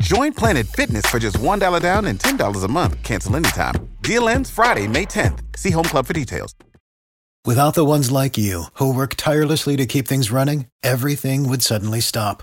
[0.00, 3.02] Join Planet Fitness for just $1 down and $10 a month.
[3.02, 3.88] Cancel anytime.
[4.02, 5.40] Deal ends Friday, May 10th.
[5.56, 6.54] See Home Club for details.
[7.44, 12.00] Without the ones like you, who work tirelessly to keep things running, everything would suddenly
[12.00, 12.42] stop.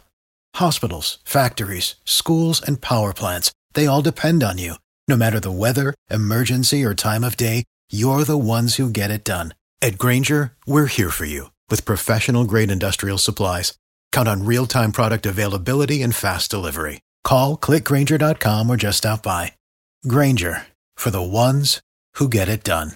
[0.55, 4.75] Hospitals, factories, schools, and power plants, they all depend on you.
[5.07, 9.23] No matter the weather, emergency, or time of day, you're the ones who get it
[9.23, 9.55] done.
[9.81, 13.73] At Granger, we're here for you with professional grade industrial supplies.
[14.11, 17.01] Count on real time product availability and fast delivery.
[17.23, 19.51] Call clickgranger.com or just stop by.
[20.07, 21.81] Granger for the ones
[22.15, 22.93] who get it done.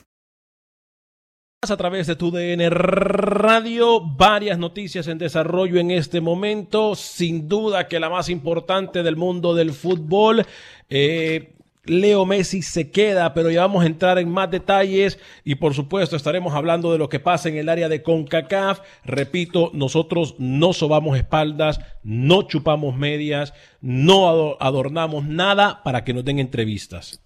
[1.72, 4.02] a través de tu DN Radio.
[4.02, 6.96] Varias noticias en desarrollo en este momento.
[6.96, 10.46] Sin duda que la más importante del mundo del fútbol.
[10.90, 11.55] Eh,
[11.86, 16.16] Leo Messi se queda, pero ya vamos a entrar en más detalles y por supuesto
[16.16, 18.80] estaremos hablando de lo que pasa en el área de CONCACAF.
[19.04, 26.40] Repito, nosotros no sobamos espaldas, no chupamos medias, no adornamos nada para que nos den
[26.40, 27.25] entrevistas.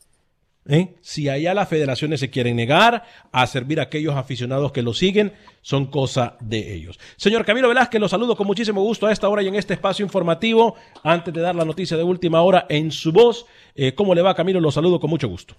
[0.71, 0.95] ¿Eh?
[1.01, 5.33] Si allá las federaciones se quieren negar a servir a aquellos aficionados que lo siguen,
[5.63, 6.99] son cosa de ellos.
[7.17, 10.05] Señor Camilo Velázquez, lo saludo con muchísimo gusto a esta hora y en este espacio
[10.05, 10.75] informativo.
[11.03, 14.35] Antes de dar la noticia de última hora en su voz, eh, ¿cómo le va
[14.35, 14.61] Camilo?
[14.61, 15.55] Lo saludo con mucho gusto.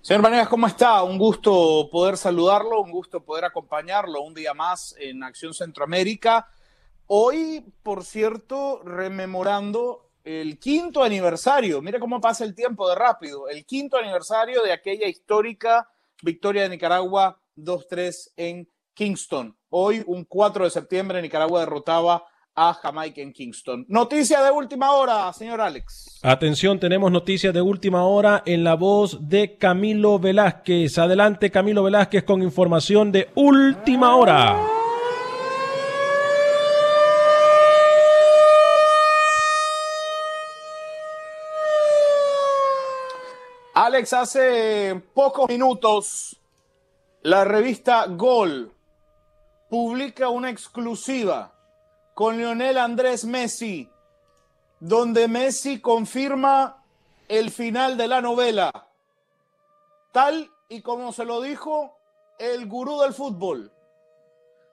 [0.00, 1.04] Señor Vanegas, ¿cómo está?
[1.04, 6.48] Un gusto poder saludarlo, un gusto poder acompañarlo un día más en Acción Centroamérica.
[7.06, 13.64] Hoy, por cierto, rememorando el quinto aniversario, mire cómo pasa el tiempo de rápido, el
[13.66, 15.88] quinto aniversario de aquella histórica
[16.22, 19.56] victoria de Nicaragua 2-3 en Kingston.
[19.68, 22.24] Hoy, un 4 de septiembre, Nicaragua derrotaba
[22.54, 23.84] a Jamaica en Kingston.
[23.88, 26.20] Noticia de última hora, señor Alex.
[26.22, 30.96] Atención, tenemos noticia de última hora en la voz de Camilo Velázquez.
[30.98, 34.73] Adelante, Camilo Velázquez, con información de última hora.
[43.86, 46.40] Alex, hace pocos minutos
[47.20, 48.72] la revista Gol
[49.68, 51.52] publica una exclusiva
[52.14, 53.90] con Lionel Andrés Messi,
[54.80, 56.82] donde Messi confirma
[57.28, 58.72] el final de la novela,
[60.12, 61.94] tal y como se lo dijo
[62.38, 63.70] el gurú del fútbol.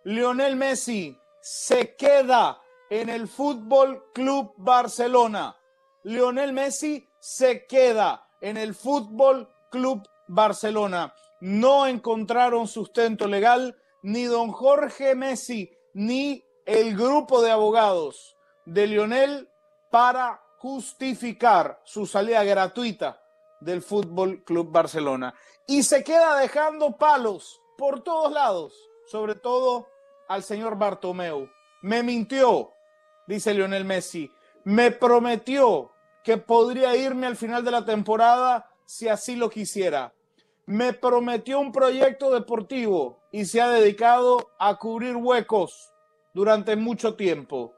[0.05, 5.57] Lionel Messi se queda en el Fútbol Club Barcelona.
[6.03, 11.13] Lionel Messi se queda en el Fútbol Club Barcelona.
[11.39, 19.49] No encontraron sustento legal ni don Jorge Messi ni el grupo de abogados de Lionel
[19.89, 23.21] para justificar su salida gratuita
[23.59, 25.33] del Fútbol Club Barcelona.
[25.67, 28.73] Y se queda dejando palos por todos lados,
[29.07, 29.87] sobre todo
[30.27, 31.49] al señor Bartomeu.
[31.81, 32.71] Me mintió,
[33.27, 34.31] dice Lionel Messi.
[34.63, 35.90] Me prometió
[36.23, 40.13] que podría irme al final de la temporada si así lo quisiera.
[40.65, 45.91] Me prometió un proyecto deportivo y se ha dedicado a cubrir huecos
[46.33, 47.73] durante mucho tiempo.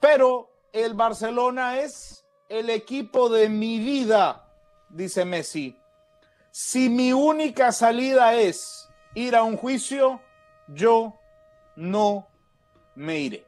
[0.00, 4.48] Pero el Barcelona es el equipo de mi vida,
[4.88, 5.76] dice Messi.
[6.50, 10.20] Si mi única salida es ir a un juicio,
[10.68, 11.14] yo
[11.76, 12.28] no
[12.94, 13.47] me iré.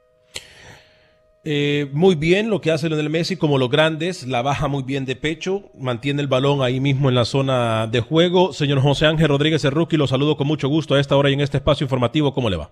[1.42, 5.06] Eh, muy bien lo que hace Lionel Messi, como los grandes, la baja muy bien
[5.06, 8.52] de pecho, mantiene el balón ahí mismo en la zona de juego.
[8.52, 11.40] Señor José Ángel Rodríguez rookie, lo saludo con mucho gusto a esta hora y en
[11.40, 12.34] este espacio informativo.
[12.34, 12.70] ¿Cómo le va?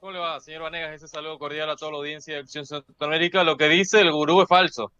[0.00, 0.94] ¿Cómo le va, señor Vanegas?
[0.94, 3.44] Ese saludo cordial a toda la audiencia de Acción Centroamérica.
[3.44, 4.90] Lo que dice el gurú es falso.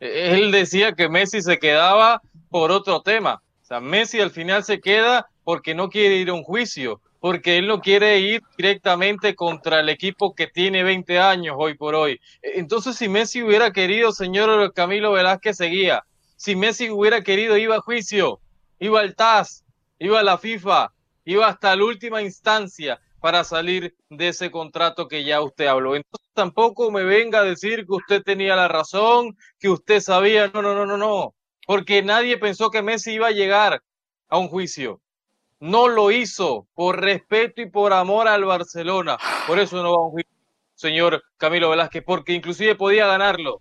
[0.00, 3.42] Eh, él decía que Messi se quedaba por otro tema.
[3.62, 7.58] O sea, Messi al final se queda porque no quiere ir a un juicio porque
[7.58, 12.20] él no quiere ir directamente contra el equipo que tiene 20 años hoy por hoy.
[12.42, 16.04] Entonces, si Messi hubiera querido, señor Camilo Velázquez seguía.
[16.36, 18.40] Si Messi hubiera querido, iba a juicio,
[18.78, 19.64] iba al TAS,
[19.98, 20.92] iba a la FIFA,
[21.24, 25.96] iba hasta la última instancia para salir de ese contrato que ya usted habló.
[25.96, 30.62] Entonces tampoco me venga a decir que usted tenía la razón, que usted sabía, no,
[30.62, 31.34] no, no, no, no,
[31.66, 33.82] porque nadie pensó que Messi iba a llegar
[34.28, 35.00] a un juicio
[35.60, 39.18] no lo hizo por respeto y por amor al Barcelona.
[39.46, 40.32] Por eso no va a un juicio,
[40.74, 43.60] señor Camilo Velázquez, porque inclusive podía ganarlo.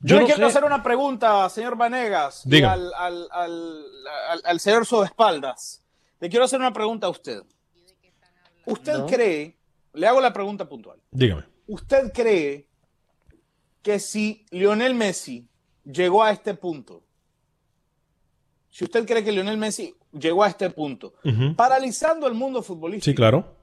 [0.00, 3.84] Yo, le quiero hacer una pregunta, señor Vanegas, al, al, al,
[4.44, 5.82] al, señor Espaldas.
[6.20, 7.42] Le quiero hacer una pregunta a usted.
[8.66, 9.56] ¿Usted cree,
[9.94, 11.00] le hago la pregunta puntual.
[11.10, 11.44] Dígame.
[11.66, 12.68] ¿Usted cree
[13.82, 15.48] que si Lionel Messi
[15.84, 17.03] llegó a este punto,
[18.74, 21.14] si usted cree que Lionel Messi llegó a este punto,
[21.54, 23.12] paralizando el mundo futbolístico.
[23.12, 23.54] Sí, claro.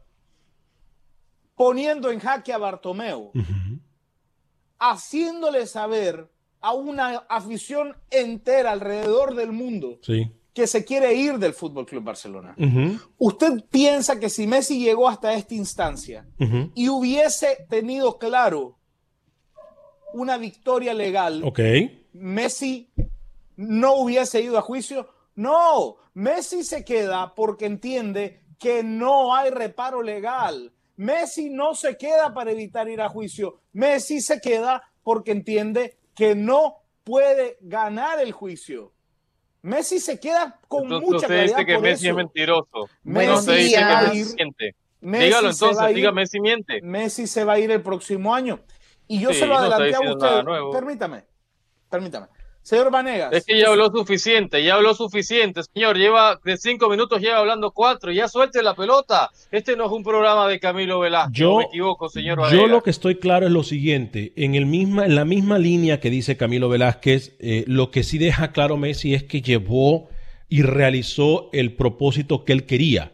[1.53, 3.33] Poniendo en jaque a Bartomeu,
[4.79, 6.31] haciéndole saber
[6.61, 9.99] a una afición entera alrededor del mundo
[10.53, 12.55] que se quiere ir del Fútbol Club Barcelona.
[13.17, 16.25] ¿Usted piensa que si Messi llegó hasta esta instancia
[16.73, 18.77] y hubiese tenido claro
[20.13, 21.43] una victoria legal,
[22.13, 22.89] Messi
[23.61, 25.09] no hubiese ido a juicio.
[25.35, 30.73] No, Messi se queda porque entiende que no hay reparo legal.
[30.97, 33.61] Messi no se queda para evitar ir a juicio.
[33.73, 38.93] Messi se queda porque entiende que no puede ganar el juicio.
[39.63, 42.89] Messi se queda con mucha dice que Messi es mentiroso.
[43.03, 44.75] Messi dice que Messi miente.
[45.01, 46.81] Dígalo entonces, diga Messi miente.
[46.81, 48.59] Messi se va a ir el próximo año.
[49.07, 50.43] Y yo se lo adelanté a usted.
[50.71, 51.25] Permítame,
[51.89, 52.27] permítame.
[52.63, 53.33] Señor Vanegas.
[53.33, 55.97] Es que ya habló suficiente, ya habló suficiente, señor.
[55.97, 58.11] Lleva de cinco minutos, lleva hablando cuatro.
[58.11, 59.31] Ya suelte la pelota.
[59.51, 61.37] Este no es un programa de Camilo Velázquez.
[61.37, 62.61] Yo, no me equivoco, señor Vanegas.
[62.61, 64.33] Yo lo que estoy claro es lo siguiente.
[64.35, 68.17] En, el misma, en la misma línea que dice Camilo Velázquez, eh, lo que sí
[68.17, 70.09] deja claro Messi es que llevó
[70.47, 73.11] y realizó el propósito que él quería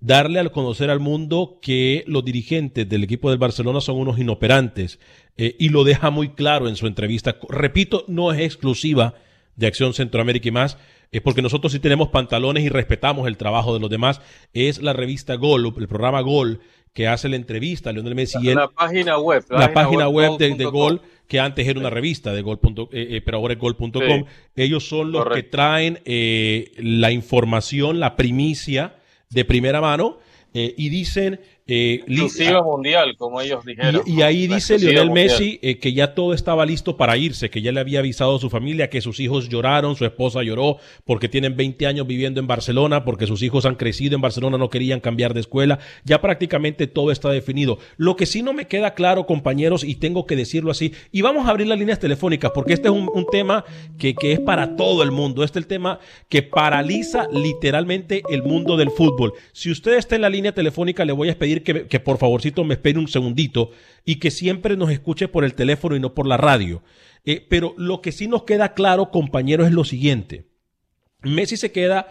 [0.00, 4.98] darle a conocer al mundo que los dirigentes del equipo del Barcelona son unos inoperantes
[5.36, 7.36] eh, y lo deja muy claro en su entrevista.
[7.48, 9.14] Repito, no es exclusiva
[9.56, 10.78] de Acción Centroamérica y más,
[11.12, 14.22] es porque nosotros sí tenemos pantalones y respetamos el trabajo de los demás.
[14.54, 16.60] Es la revista Gol, el programa Gol,
[16.94, 18.38] que hace la entrevista a Lionel Messi.
[18.40, 19.44] Y la página web.
[19.50, 22.58] La, página, web, de, Gol, que antes era una revista de Gol.
[22.92, 24.24] Eh, eh, pero ahora es Gol.com.
[24.56, 25.98] Ellos son los que traen
[26.78, 28.99] la información, la primicia
[29.30, 30.18] de primera mano
[30.52, 31.40] eh, y dicen
[31.72, 32.04] eh,
[32.48, 34.02] ah, mundial, como ellos dijeron.
[34.04, 37.70] Y, ahí dice Lionel Messi eh, que ya todo estaba listo para irse, que ya
[37.70, 41.56] le había avisado a su familia que sus hijos lloraron, su esposa lloró porque tienen
[41.56, 45.32] 20 años viviendo en Barcelona, porque sus hijos han crecido en Barcelona, no querían cambiar
[45.32, 45.78] de escuela.
[46.04, 47.78] Ya prácticamente todo está definido.
[47.96, 51.46] Lo que sí no me queda claro, compañeros, y tengo que decirlo así, y vamos
[51.46, 53.64] a abrir las líneas telefónicas porque este es un, tema
[53.96, 55.44] que, que, es para todo el mundo.
[55.44, 59.34] Este es el tema que paraliza literalmente el mundo del fútbol.
[59.52, 62.74] Si usted está en la línea telefónica, le voy a pedir que, por favorcito me
[62.74, 63.70] espere un segundito
[64.04, 66.82] y que siempre nos escuche por el teléfono y no por la radio.
[67.24, 70.48] Eh, pero lo que sí nos queda claro, compañeros, es lo siguiente.
[71.22, 72.08] Messi se queda,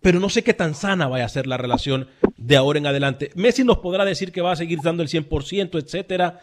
[0.00, 3.30] pero no sé qué tan sana vaya a ser la relación de ahora en adelante.
[3.34, 6.40] Messi nos podrá decir que va a seguir dando el 100%, etcétera.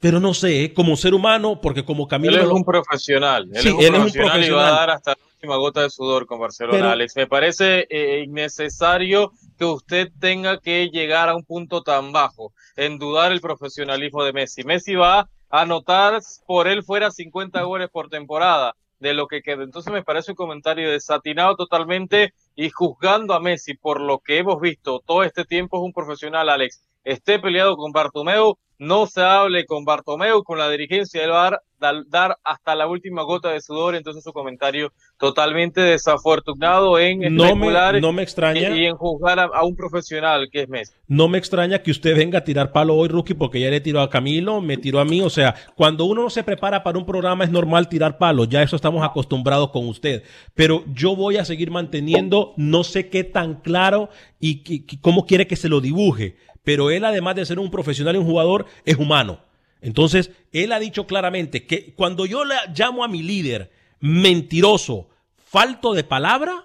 [0.00, 0.74] Pero no sé, ¿eh?
[0.74, 2.34] como ser humano, porque como Camilo...
[2.34, 3.50] Él es un profesional.
[3.52, 6.40] Él, es, un profesional y va a dar hasta la última gota de sudor con
[6.40, 7.16] Barcelona, Alex.
[7.16, 12.98] Me parece eh, innecesario que usted tenga que llegar a un punto tan bajo en
[12.98, 14.64] dudar el profesionalismo de Messi.
[14.64, 19.64] Messi va a anotar por él fuera 50 goles por temporada de lo que queda.
[19.64, 24.58] Entonces me parece un comentario desatinado totalmente y juzgando a Messi por lo que hemos
[24.62, 26.82] visto todo este tiempo es un profesional, Alex.
[27.04, 31.60] Esté peleado con Bartomeu, no se hable con Bartomeu, con la dirigencia del VAR,
[32.08, 38.00] dar hasta la última gota de sudor, entonces su comentario totalmente desafortunado en no me,
[38.00, 40.94] no me extraña y, en juzgar a, un profesional que es Messi.
[41.06, 44.00] No me extraña que usted venga a tirar palo hoy, Rookie, porque ya le tiró
[44.00, 47.04] a Camilo, me tiró a mí, o sea, cuando uno no se prepara para un
[47.04, 50.22] programa es normal tirar palo, ya eso estamos acostumbrados con usted,
[50.54, 54.08] pero yo voy a seguir manteniendo, no sé qué tan claro
[54.38, 58.18] y cómo quiere que se lo dibuje, pero él además de ser un profesional y
[58.18, 59.40] un jugador, es humano.
[59.80, 65.94] Entonces, él ha dicho claramente que cuando yo le llamo a mi líder mentiroso, falto
[65.94, 66.64] de palabra,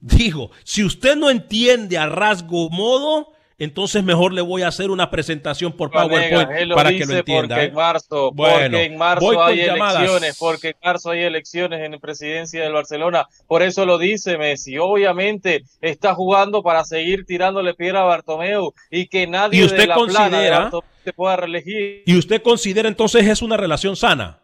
[0.00, 5.10] digo, si usted no entiende a rasgo modo, entonces mejor le voy a hacer una
[5.10, 7.54] presentación por PowerPoint para que lo entienda.
[7.56, 7.74] Porque en ¿eh?
[7.74, 9.96] marzo, Bueno, porque en marzo hay llamadas.
[9.96, 13.26] elecciones, porque en marzo hay elecciones en presidencia del Barcelona.
[13.46, 14.76] Por eso lo dice Messi.
[14.78, 19.86] Obviamente está jugando para seguir tirándole piedra a Bartomeu y que nadie ¿Y usted de
[19.86, 22.02] la plana de considera- Bartomeu se pueda reelegir.
[22.04, 24.40] ¿Y usted considera entonces es una relación sana?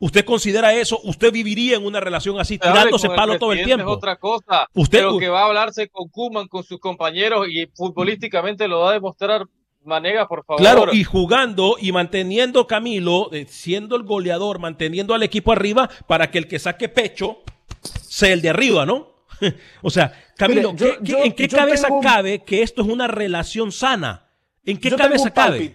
[0.00, 1.00] ¿Usted considera eso?
[1.02, 3.90] ¿Usted viviría en una relación así, tirándose palo todo el tiempo?
[3.90, 4.68] Es otra cosa.
[4.74, 8.90] Usted- pero que va a hablarse con Kuman, con sus compañeros y futbolísticamente lo va
[8.90, 9.44] a demostrar
[9.84, 10.60] Manega, por favor.
[10.60, 16.30] Claro, y jugando y manteniendo Camilo, eh, siendo el goleador, manteniendo al equipo arriba para
[16.30, 17.38] que el que saque pecho
[17.82, 19.08] sea el de arriba, ¿no?
[19.82, 22.88] o sea, Camilo, Mire, yo- ¿qué- yo- ¿en qué cabeza tengo cabe que esto es
[22.88, 24.28] una relación sana?
[24.64, 25.74] ¿En qué Yo tengo cabeza un cabe?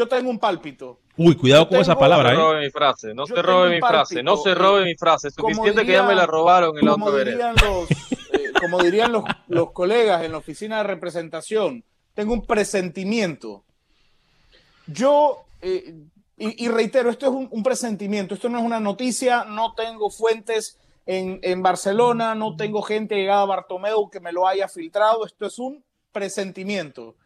[0.00, 0.98] Yo tengo un pálpito.
[1.18, 2.42] Uy, cuidado con Yo esa tengo- palabra, No se ¿eh?
[2.46, 4.94] robe mi frase, no Yo se tengo robe mi frase, no se robe eh, mi
[4.94, 5.30] frase.
[5.30, 7.52] Suficiente que ya me la robaron en la otra vereda.
[7.52, 13.62] los, eh, como dirían los, los colegas en la oficina de representación, tengo un presentimiento.
[14.86, 15.94] Yo, eh,
[16.38, 20.08] y, y reitero, esto es un, un presentimiento, esto no es una noticia, no tengo
[20.10, 25.26] fuentes en, en Barcelona, no tengo gente llegada a Bartomeu que me lo haya filtrado,
[25.26, 27.16] esto es un presentimiento.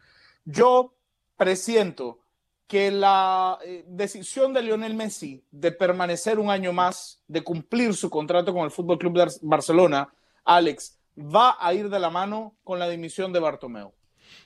[0.43, 0.93] Yo
[1.37, 2.19] presiento
[2.67, 8.09] que la eh, decisión de Lionel Messi de permanecer un año más, de cumplir su
[8.09, 10.11] contrato con el Fútbol Club de Barcelona,
[10.43, 13.93] Alex, va a ir de la mano con la dimisión de Bartomeu.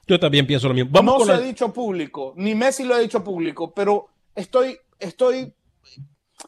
[0.06, 0.90] Yo también pienso lo mismo.
[0.92, 4.08] Vamos no con se la- ha dicho público, ni Messi lo ha dicho público, pero
[4.36, 5.54] estoy, estoy,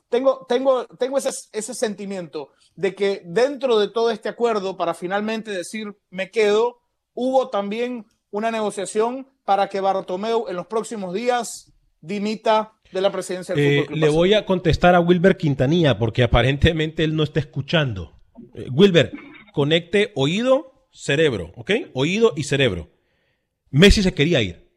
[0.10, 5.52] tengo, tengo, tengo ese, ese sentimiento de que dentro de todo este acuerdo, para finalmente
[5.52, 6.80] decir me quedo,
[7.14, 13.54] hubo también una negociación para que Bartomeu en los próximos días dimita de la presidencia
[13.54, 17.42] del Eh, Club le voy a contestar a Wilber Quintanilla porque aparentemente él no está
[17.42, 18.18] escuchando.
[18.56, 19.12] Eh, Wilber,
[19.52, 21.72] conecte oído, cerebro, ¿ok?
[21.94, 22.92] Oído y cerebro.
[23.72, 24.72] Messi se quería ir.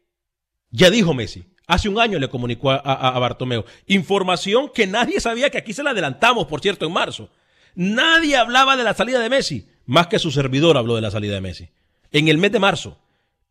[0.71, 1.45] Ya dijo Messi.
[1.67, 3.63] Hace un año le comunicó a, a, a Bartomeu.
[3.87, 7.29] Información que nadie sabía que aquí se la adelantamos, por cierto, en marzo.
[7.75, 11.35] Nadie hablaba de la salida de Messi, más que su servidor habló de la salida
[11.35, 11.69] de Messi.
[12.11, 12.99] En el mes de marzo.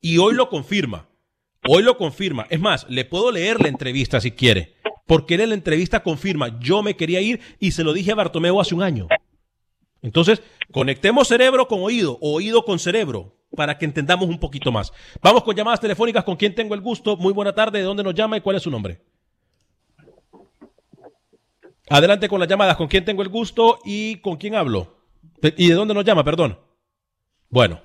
[0.03, 1.09] Y hoy lo confirma.
[1.69, 2.47] Hoy lo confirma.
[2.51, 4.75] Es más, le puedo leer la entrevista si quiere.
[5.07, 8.15] Porque él en la entrevista confirma, yo me quería ir y se lo dije a
[8.15, 9.09] Bartomeu hace un año.
[10.03, 10.43] Entonces,
[10.73, 14.93] conectemos cerebro con oído, oído con cerebro, para que entendamos un poquito más.
[15.23, 17.17] Vamos con llamadas telefónicas con quien tengo el gusto.
[17.17, 19.03] Muy buena tarde, ¿de dónde nos llama y cuál es su nombre?
[21.89, 24.97] Adelante con las llamadas, con quién tengo el gusto y con quién hablo.
[25.57, 26.59] ¿Y de dónde nos llama, perdón?
[27.51, 27.83] Bueno,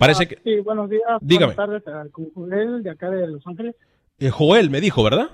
[0.00, 0.38] parece que...
[0.42, 1.02] Sí, buenos días.
[1.20, 1.54] Dígame.
[1.54, 3.76] Buenas tardes, eh, con Joel de acá de Los Ángeles.
[4.18, 5.28] eh, Joel me dijo, ¿verdad?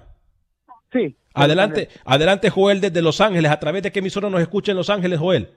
[0.92, 1.16] Sí.
[1.35, 3.50] Adelante, adelante Joel desde Los Ángeles.
[3.50, 5.49] ¿A través de qué emisora nos escucha en Los Ángeles, Joel?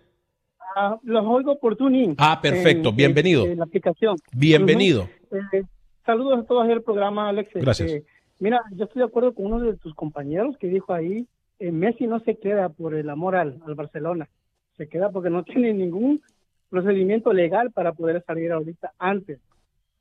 [0.76, 2.16] Ah, los oigo por tuning.
[2.18, 2.90] Ah, perfecto.
[2.90, 3.46] en- Bienvenido.
[3.46, 4.16] En, en la aplicación.
[4.34, 5.10] Bienvenido.
[5.32, 5.64] Eh,
[6.06, 7.50] saludos a todos el programa, Alex.
[7.56, 7.92] Gracias.
[7.92, 8.08] Este,
[8.40, 11.26] mira, yo estoy de acuerdo con uno de tus compañeros que dijo ahí,
[11.60, 14.30] eh, Messi no se queda por el amor al, al Barcelona.
[14.78, 16.22] Se queda porque no tiene ningún
[16.70, 19.40] procedimiento legal para poder salir ahorita antes.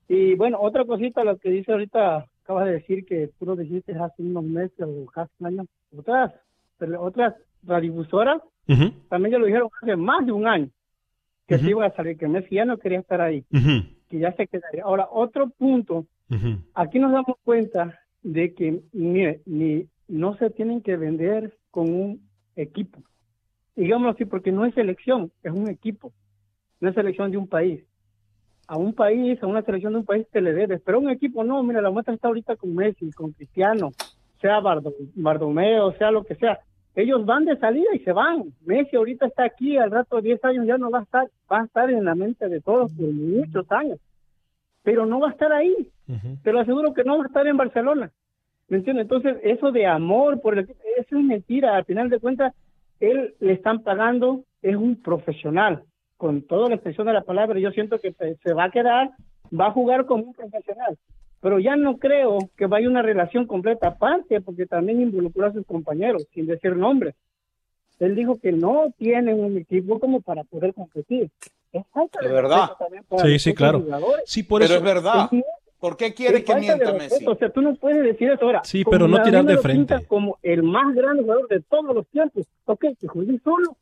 [0.08, 3.92] Y bueno, otra cosita, lo que dice ahorita, acabas de decir que tú lo dijiste
[3.92, 5.66] hace unos meses o hace un año.
[5.96, 6.32] Otras,
[6.98, 8.42] otras radiodifusoras
[9.08, 10.68] también ya lo dijeron hace más de un año
[11.46, 11.64] que Ujú.
[11.64, 13.42] se iba a salir, que Messi ya no quería estar ahí,
[14.08, 14.84] que ya se quedaría.
[14.84, 16.04] Ahora, otro punto,
[16.74, 22.28] aquí nos damos cuenta de que mire, ni, no se tienen que vender con un
[22.54, 23.02] equipo.
[23.76, 26.12] Digámoslo así, porque no es selección, es un equipo,
[26.80, 27.84] es selección de un país.
[28.66, 31.10] A un país, a una selección de un país te le debes, pero a un
[31.10, 33.90] equipo no, mira, la muestra está ahorita con Messi, con Cristiano,
[34.40, 36.58] sea Bardo- Bardomeo, sea lo que sea.
[36.94, 38.44] Ellos van de salida y se van.
[38.66, 41.60] Messi ahorita está aquí, al rato de 10 años ya no va a estar, va
[41.60, 43.98] a estar en la mente de todos por muchos años,
[44.82, 45.74] pero no va a estar ahí
[46.08, 46.36] Ujú.
[46.42, 48.10] te lo aseguro que no va a estar en Barcelona.
[48.68, 49.04] ¿Me entiendes?
[49.04, 51.74] Entonces, eso de amor por el equipo, eso es mentira.
[51.76, 52.52] Al final de cuentas,
[53.00, 55.84] él le están pagando, es un profesional,
[56.18, 57.58] con toda la expresión de la palabra.
[57.58, 59.12] Yo siento que se va a quedar,
[59.58, 60.98] va a jugar como un profesional.
[61.40, 65.64] Pero ya no creo que vaya una relación completa aparte, porque también involucró a sus
[65.64, 67.14] compañeros, sin decir nombres.
[68.00, 71.30] Él dijo que no tienen un equipo como para poder competir.
[71.72, 72.70] Es falta De verdad.
[72.78, 73.84] también para Sí, sí, claro.
[74.24, 74.78] Sí, por Pero eso.
[74.78, 75.30] es verdad.
[75.78, 77.24] ¿Por qué quiere es que de mienta Messi?
[77.24, 78.62] O sea, tú no puedes decir eso ahora.
[78.64, 80.04] Sí, pero no tirar de frente.
[80.06, 82.46] como el más grande jugador de todos los tiempos.
[82.64, 83.76] Ok, que juegue solo.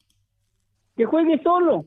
[0.95, 1.87] Que juegue solo.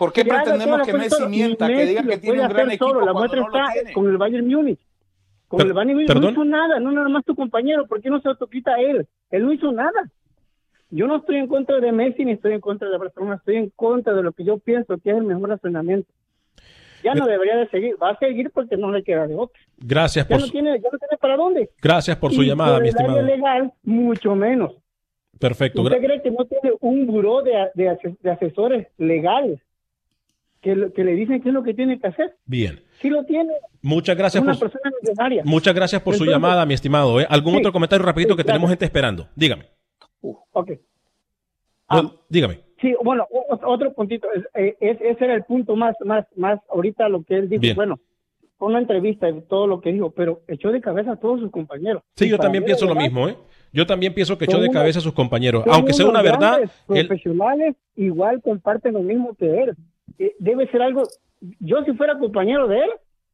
[0.00, 2.88] ¿Por qué pretendemos que Messi mienta, que diga lo que tiene un gran hacer equipo
[2.88, 3.00] solo.
[3.06, 3.92] La cuando muestra no lo está tiene?
[3.92, 4.80] con el Bayern Múnich.
[5.46, 6.32] Con Per- el Bani no ¿perdón?
[6.32, 9.06] hizo nada, no nada más tu compañero, ¿por qué no se autoquita él?
[9.30, 10.10] Él no hizo nada.
[10.90, 13.70] Yo no estoy en contra de Messi ni estoy en contra de Barcelona, estoy en
[13.76, 16.10] contra de lo que yo pienso que es el mejor entrenamiento.
[17.04, 19.60] Ya no debería de seguir, va a seguir porque no le queda de otra.
[19.78, 21.70] Gracias Ya por no su, tiene, ya no tiene para dónde.
[21.82, 23.22] gracias por su Y llamada, por mi estimado.
[23.22, 24.72] legal, mucho menos.
[25.38, 25.82] Perfecto.
[25.82, 29.60] ¿Usted cree que no tiene un buró de, de, de asesores legales
[30.60, 32.36] que, lo- que le dicen qué es lo que tiene que hacer?
[32.44, 32.82] Bien.
[33.00, 33.52] Sí lo tiene.
[33.82, 35.42] Muchas gracias una por persona millonaria.
[35.46, 37.20] Muchas gracias por su llamada, mi estimado.
[37.20, 37.26] ¿eh?
[37.28, 38.72] ¿Algún Sí, otro comentario rapidito sí, que tenemos claro.
[38.72, 39.28] gente esperando?
[39.34, 39.64] Dígame.
[40.52, 40.72] Ok.
[41.90, 42.60] No, dígame.
[42.80, 43.26] Sí, bueno,
[43.64, 44.28] otro puntito.
[44.34, 47.60] es- eh, es- ese era el punto más, más, más ahorita lo que él dijo.
[47.60, 47.74] Bien.
[47.76, 47.98] Bueno,
[48.58, 52.02] una entrevista y todo lo que dijo, pero echó de cabeza a todos sus compañeros.
[52.14, 53.36] Sí, Y yo también pienso de lo mismo, ¿eh?
[53.72, 55.64] Yo también pienso que echó de cabeza a sus compañeros.
[55.66, 59.76] Aunque sea una verdad, él- profesionales igual comparten lo mismo que él.
[60.18, 61.02] Eh, Debe ser algo.
[61.60, 62.90] Yo, si fuera compañero de él,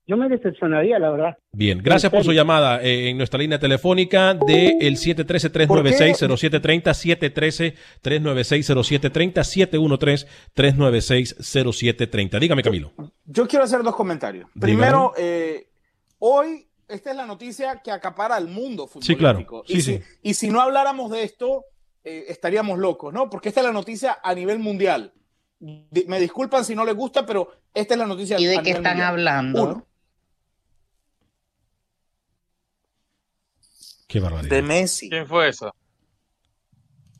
[0.06, 1.37] yo me decepcionaría, la verdad.
[1.52, 12.38] Bien, gracias por su llamada eh, en nuestra línea telefónica de el 713-396-0730, 713-396-0730, 713-396-0730.
[12.38, 12.92] Dígame, Camilo.
[13.25, 14.49] Yo quiero hacer dos comentarios.
[14.54, 14.61] Dígame.
[14.75, 15.68] Primero, eh,
[16.18, 19.40] hoy esta es la noticia que acapara al mundo Sí, claro.
[19.45, 19.64] futbolístico.
[19.66, 19.99] Sí, y, sí.
[19.99, 21.64] Si, y si no habláramos de esto,
[22.04, 23.28] eh, estaríamos locos, ¿no?
[23.28, 25.12] Porque esta es la noticia a nivel mundial.
[25.58, 28.38] Me disculpan si no les gusta, pero esta es la noticia.
[28.38, 29.08] ¿Y de qué están mundial.
[29.08, 29.62] hablando?
[29.62, 29.86] Uno,
[34.06, 34.50] Qué barbaridad.
[34.50, 35.08] de Messi.
[35.10, 35.72] ¿Quién fue esa?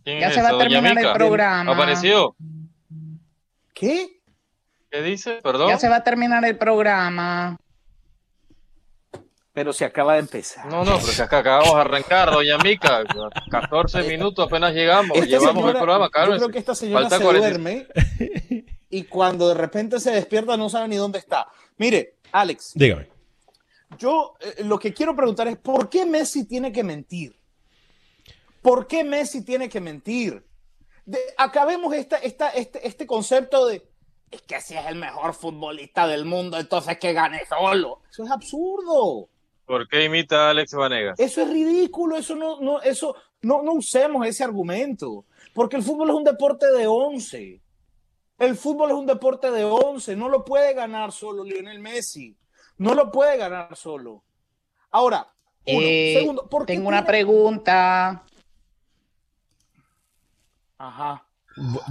[0.05, 1.73] ¿Quién Ya es se va a terminar el programa.
[1.73, 2.37] ¿Apareció?
[3.75, 4.21] ¿Qué?
[4.91, 5.41] ¿Qué dice?
[5.43, 5.69] Perdón.
[5.69, 7.59] Ya se va a terminar el programa.
[9.57, 10.67] Pero se acaba de empezar.
[10.67, 13.03] No, no, pero que acá acabamos de arrancar, doña Mica.
[13.51, 15.17] 14 minutos apenas llegamos.
[15.17, 16.39] Esta Llevamos señora- el programa, Yo cálmense.
[16.41, 17.49] creo que esta señora Falta se 40.
[17.49, 17.87] duerme
[18.91, 21.47] y cuando de repente se despierta no sabe ni dónde está.
[21.79, 23.09] Mire, Alex, Dígame.
[23.99, 27.35] yo eh, lo que quiero preguntar es, ¿por qué Messi tiene que mentir?
[28.61, 30.45] ¿Por qué Messi tiene que mentir?
[31.07, 33.89] De- acabemos esta, esta, este, este concepto de,
[34.31, 38.03] es que si es el mejor futbolista del mundo, entonces que gane solo.
[38.11, 39.31] Eso es absurdo.
[39.67, 41.19] ¿Por qué imita a Alex Vanegas?
[41.19, 45.25] Eso es ridículo, eso no, no, eso, no, no usemos ese argumento,
[45.55, 47.61] porque el fútbol es un deporte de 11.
[48.39, 52.37] El fútbol es un deporte de 11, no lo puede ganar solo Lionel Messi,
[52.79, 54.23] no lo puede ganar solo.
[54.91, 55.27] Ahora,
[55.67, 58.23] uno, Eh, segundo, ¿por qué tengo una tiene- pregunta.
[60.79, 61.25] Ajá,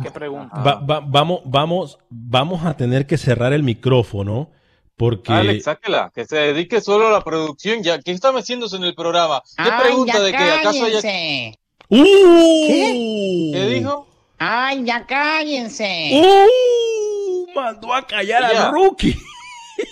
[0.03, 0.55] qué pregunta.
[0.61, 4.51] Va- va- vamos, vamos, vamos a tener que cerrar el micrófono
[4.97, 5.33] porque...
[5.33, 7.83] Alex, sáquela, que se dedique solo a la producción.
[7.83, 9.41] Ya, ¿qué está metiéndose en el programa?
[9.57, 11.01] ¿Qué Ay, pregunta ya de que acaso haya...
[11.01, 11.59] cállense.
[11.89, 13.51] ¡Uh!
[13.53, 14.07] ¿Qué dijo?
[14.37, 16.09] Ay, ya cállense.
[16.13, 17.45] ¡Uh!
[17.55, 18.67] Mandó a callar Ella.
[18.67, 19.15] al rookie.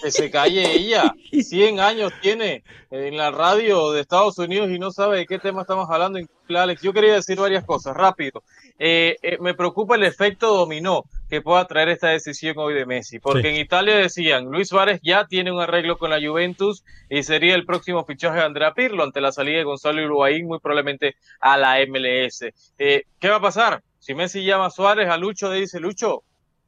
[0.01, 1.13] Que se calle ella.
[1.31, 5.61] 100 años tiene en la radio de Estados Unidos y no sabe de qué tema
[5.61, 6.19] estamos hablando.
[6.49, 8.43] Alex, yo quería decir varias cosas, rápido.
[8.77, 13.19] Eh, eh, me preocupa el efecto dominó que pueda traer esta decisión hoy de Messi,
[13.19, 13.47] porque Sí.
[13.47, 17.65] en Italia decían, Luis Suárez ya tiene un arreglo con la Juventus y sería el
[17.65, 21.79] próximo fichaje de Andrea Pirlo ante la salida de Gonzalo Higuaín, muy probablemente a la
[21.87, 22.51] MLS.
[22.77, 23.81] Eh, ¿Qué va a pasar?
[23.99, 26.23] Si Messi llama a Suárez, a Lucho le dice, Lucho,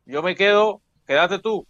[0.05, 1.67] yo me quedo, quédate tú.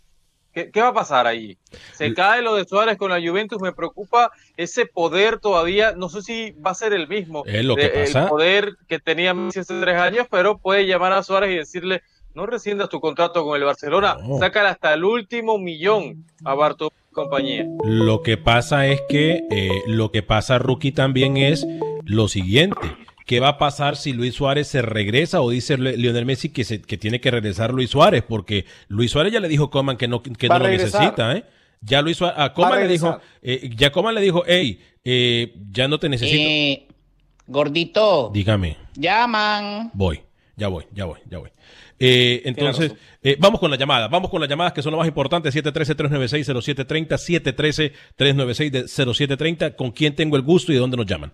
[0.56, 1.58] ¿Qué, qué va a pasar ahí?
[1.94, 6.22] Se cae lo de Suárez con la Juventus, me preocupa ese poder todavía, no sé
[6.22, 7.44] si va a ser el mismo.
[7.46, 8.24] Es lo que de- pasa.
[8.24, 12.02] El poder que tenía Messi hace tres años, pero puede llamar a Suárez y decirle,
[12.34, 14.39] no rescindas tu contrato con el Barcelona, No.
[14.41, 17.65] hasta el último millón a Bartomeu y compañía.
[17.84, 21.65] Lo que pasa es que eh, lo que pasa, Rookie, también es
[22.06, 22.78] lo siguiente.
[23.25, 26.81] ¿Qué va a pasar si Luis Suárez se regresa o dice Lionel Messi que, se,
[26.81, 28.23] que tiene que regresar Luis Suárez?
[28.27, 31.01] Porque Luis Suárez ya le dijo a Coman que no, que lo regresar.
[31.01, 31.43] necesita, ¿eh?
[31.81, 35.88] Ya Luis Suárez, a Coman le dijo, eh, ya Coman le dijo, hey, eh, ya
[35.88, 36.38] no te necesito.
[36.39, 36.88] Eh,
[37.47, 39.89] gordito, Dígame, llaman.
[39.93, 40.21] voy,
[40.55, 41.49] ya voy, ya voy, ya voy.
[41.97, 45.07] Eh, entonces, eh, vamos con las llamadas, vamos con las llamadas que son lo más
[45.07, 51.33] importante, 713-396-0730, 713-396-0730, ¿con quién tengo el gusto y de dónde nos llaman?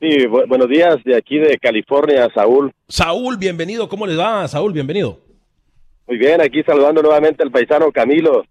[0.00, 2.72] Sí, bu- buenos días, de aquí de California, Saúl.
[2.88, 4.46] Saúl, bienvenido, ¿cómo les va?
[4.48, 5.18] Saúl, bienvenido.
[6.06, 8.44] Muy bien, aquí saludando nuevamente al paisano Camilo.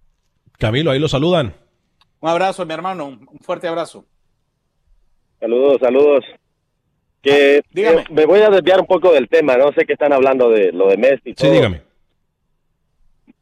[0.59, 1.53] Camilo, ahí lo saludan.
[2.19, 4.05] Un abrazo, mi hermano, un fuerte abrazo.
[5.39, 6.23] Saludos, saludos.
[7.21, 8.01] Que Dígame.
[8.01, 10.71] eh, me voy a desviar un poco del tema, no sé que están hablando de
[10.71, 11.21] lo de Messi.
[11.25, 11.51] y Sí, todo.
[11.51, 11.81] dígame.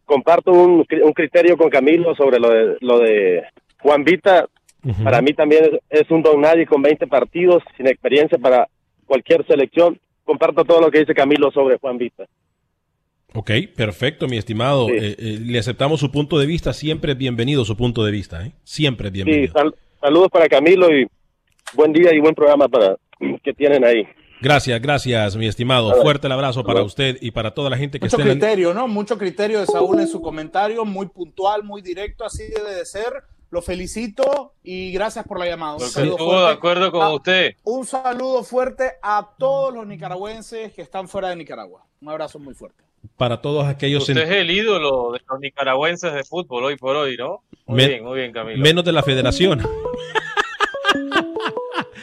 [0.05, 3.43] Comparto un, un criterio con Camilo sobre lo de, lo de
[3.81, 4.47] Juan Vita.
[4.83, 5.03] Ujú.
[5.03, 8.67] Para mí también es, es un don nadie con 20 partidos, sin experiencia para
[9.05, 9.99] cualquier selección.
[10.23, 12.25] Comparto todo lo que dice Camilo sobre Juan Vita.
[13.33, 14.89] Ok, perfecto, mi estimado.
[14.89, 16.73] Eh, eh, le aceptamos su punto de vista.
[16.73, 18.45] Siempre es bienvenido su punto de vista.
[18.45, 18.51] ¿eh?
[18.63, 19.53] Siempre es Sí, bienvenido.
[19.53, 21.07] sal- saludos para Camilo y
[21.73, 22.95] buen día y buen programa para
[23.43, 24.07] que tienen ahí.
[24.39, 25.91] Gracias, gracias, mi estimado.
[26.01, 28.73] Fuerte el abrazo para usted y para toda la gente que Mucho esté en criterio,
[28.73, 28.87] ¿no?
[28.87, 33.07] Mucho criterio de Saúl en su comentario, muy puntual, muy directo, así debe de ser.
[33.49, 35.73] Lo felicito y gracias por la llamada.
[35.73, 36.57] Un Porque saludo estuvo de fuerte.
[36.57, 37.55] acuerdo con usted.
[37.63, 41.85] Un saludo fuerte a todos los nicaragüenses que están fuera de Nicaragua.
[42.01, 42.83] Un abrazo muy fuerte.
[43.15, 46.95] para todos aquellos Usted en- es el ídolo de los nicaragüenses de fútbol hoy por
[46.95, 47.41] hoy, ¿no?
[47.65, 48.61] Muy Me- bien, muy bien, Camilo.
[48.61, 49.61] menos de la federación.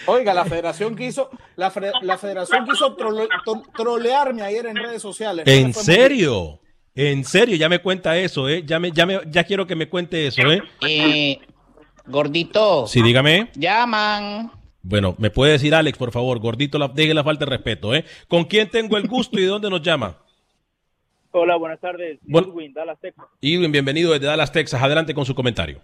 [0.06, 5.00] Oiga, la federación quiso, la, fe- la federación quiso trole- to- trolearme ayer en redes
[5.02, 5.46] sociales.
[5.46, 6.58] ¿En No fue muy- serio?
[6.96, 8.62] En serio, ya me cuenta eso, ¿eh?
[8.64, 10.62] Ya, me, ya, me, ya quiero que me cuente eso, ¿eh?
[10.86, 11.38] Eh,
[12.06, 12.86] gordito.
[12.86, 13.50] Sí, dígame.
[13.56, 14.52] Llaman.
[14.82, 16.38] Bueno, ¿me puede decir Alex, por favor?
[16.38, 18.04] Gordito, la, deje la falta de respeto, ¿eh?
[18.28, 20.18] ¿Con quién tengo el gusto y de dónde nos llama?
[21.32, 22.20] Hola, buenas tardes.
[22.22, 23.24] Buen- Edwin, Dallas, Texas.
[23.40, 24.80] Irwin, bienvenido desde Dallas, Texas.
[24.80, 25.80] Adelante con su comentario.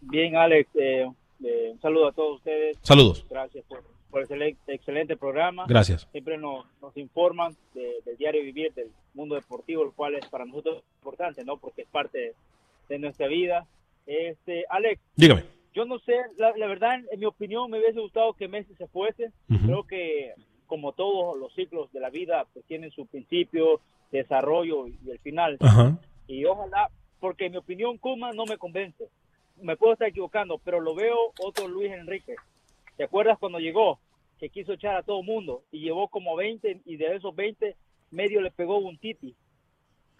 [0.00, 1.06] Bien, Alex, eh,
[1.44, 2.76] eh, un saludo a todos ustedes.
[2.82, 3.24] Saludos.
[3.28, 3.82] Gracias por,
[4.14, 5.64] por el excel- excelente programa.
[5.68, 6.06] Gracias.
[6.12, 10.44] Siempre nos, nos informan de- del diario vivir del mundo deportivo, el cual es para
[10.44, 11.56] nosotros importante, ¿no?
[11.56, 12.34] Porque es parte de,
[12.90, 13.66] de nuestra vida.
[14.06, 15.42] Este, Alex, Dígame.
[15.74, 18.86] yo no sé, la, la verdad, en, mi opinión, me hubiese gustado que Messi se
[18.86, 19.32] fuese.
[19.50, 19.66] Ujú.
[19.66, 20.34] Creo que,
[20.66, 23.80] como todos los ciclos de la vida, pues tienen su principio,
[24.12, 25.56] desarrollo y el final.
[25.60, 25.98] Ajá.
[26.28, 29.08] Y ojalá, porque en mi opinión, Kuma no me convence.
[29.60, 32.36] Me puedo estar equivocando, pero lo veo otro Luis Enrique.
[32.96, 33.98] ¿Te acuerdas cuando llegó?
[34.44, 37.76] Que quiso echar a todo mundo y llevó como 20 y de esos 20
[38.10, 39.34] medio le pegó un titi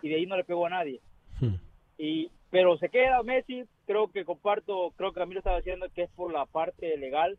[0.01, 1.03] y de ahí no le pegó a nadie.
[1.41, 1.57] Hmm.
[1.99, 6.11] Y pero se queda Messi, creo que comparto, creo que Camilo estaba diciendo que es
[6.13, 7.37] por la parte legal,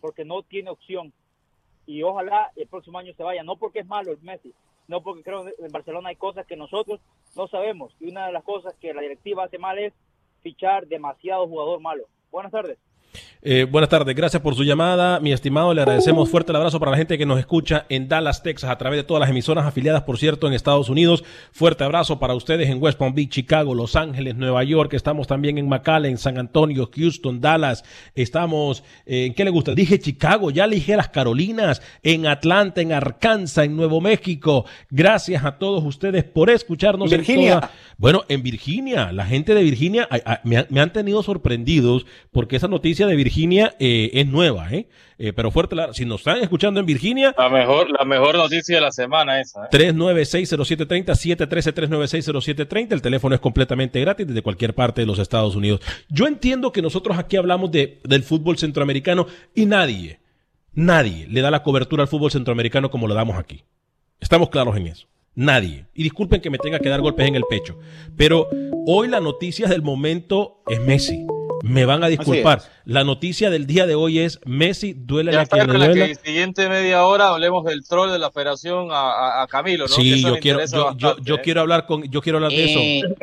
[0.00, 1.12] porque no tiene opción.
[1.86, 4.54] Y ojalá el próximo año se vaya, no porque es malo el Messi,
[4.86, 7.00] no porque creo que en Barcelona hay cosas que nosotros
[7.34, 7.96] no sabemos.
[7.98, 9.92] Y una de las cosas que la directiva hace mal es
[10.40, 12.04] fichar demasiado jugador malo.
[12.30, 12.78] Buenas tardes.
[13.40, 15.72] Eh, buenas tardes, gracias por su llamada, mi estimado.
[15.72, 18.76] Le agradecemos fuerte el abrazo para la gente que nos escucha en Dallas, Texas, a
[18.76, 21.22] través de todas las emisoras afiliadas, por cierto, en Estados Unidos.
[21.52, 24.92] Fuerte abrazo para ustedes en West Palm Beach, Chicago, Los Ángeles, Nueva York.
[24.94, 27.84] Estamos también en McAllen, San Antonio, Houston, Dallas.
[28.16, 29.72] Estamos, eh, ¿en qué le gusta?
[29.72, 34.66] Dije Chicago, ya le dije las Carolinas, en Atlanta, en Arkansas, en Nuevo México.
[34.90, 37.10] Gracias a todos ustedes por escucharnos.
[37.12, 37.54] en Virginia.
[37.60, 40.08] toda- bueno, en Virginia, la gente de Virginia
[40.42, 44.88] me, me han tenido sorprendidos porque esa noticia de Virginia eh, es nueva, ¿eh?
[45.20, 48.76] Eh, pero fuerte, la- si nos están escuchando en Virginia, La mejor, la mejor noticia
[48.76, 49.64] de la semana esa.
[49.64, 49.68] ¿eh?
[49.70, 55.80] 3960730, 713-3960730, el teléfono es completamente gratis desde cualquier parte de los Estados Unidos.
[56.08, 60.20] Yo entiendo que nosotros aquí hablamos de, del fútbol centroamericano y nadie,
[60.72, 63.64] nadie le da la cobertura al fútbol centroamericano como lo damos aquí.
[64.20, 65.08] Estamos claros en eso.
[65.34, 65.86] Nadie.
[65.94, 67.78] Y disculpen que me tenga que dar golpes en el pecho.
[68.16, 68.48] Pero
[68.86, 71.24] hoy la noticia del momento es Messi.
[71.62, 72.62] Me van a disculpar.
[72.84, 76.06] La noticia del día de hoy es Messi duele Ya a quien está, le duela.
[76.06, 79.86] que en siguiente media hora hablemos del troll de la federación a, a- a Camilo,
[79.88, 79.94] ¿no?
[79.96, 80.66] Que Sí, yo quiero, yo,
[80.96, 81.40] yo, bastante, yo ¿eh?
[81.42, 83.14] quiero hablar con, yo quiero hablar de Eh, eso.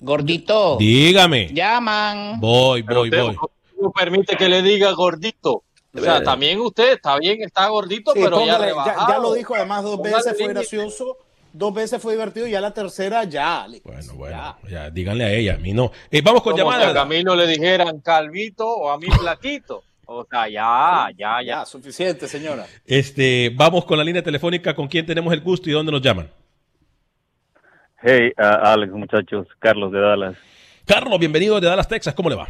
[0.00, 0.76] gordito.
[0.78, 1.50] Dígame.
[1.52, 2.40] Llaman.
[2.40, 3.36] Voy, voy, usted voy.
[3.80, 5.62] no permite que le diga gordito.
[5.96, 6.20] O sea, Eh.
[6.22, 9.12] también usted está bien, está gordito, Sí, pero ya póngale, ya, rebajado.
[9.12, 10.54] ya lo dijo además dos Póngale veces, fue límite.
[10.60, 11.16] gracioso,
[11.54, 13.62] dos veces fue divertido y ya la tercera ya.
[13.62, 13.84] Alex.
[13.84, 15.90] Bueno, bueno, ya, díganle a ella, a mí no.
[16.10, 16.94] Eh, vamos con Como que a llamada.
[16.94, 19.84] Camilo le dijeran calvito o a mí flaquito.
[20.06, 21.42] O sea, ya, ya, ya.
[21.42, 22.66] Ya, suficiente, señora.
[22.84, 26.28] Este, vamos con la línea telefónica con quién tenemos el gusto y dónde nos llaman.
[28.02, 30.36] Hey, uh, Alex, muchachos, Carlos de Dallas.
[30.84, 32.48] Carlos, bienvenido de Dallas, Texas, ¿cómo le va?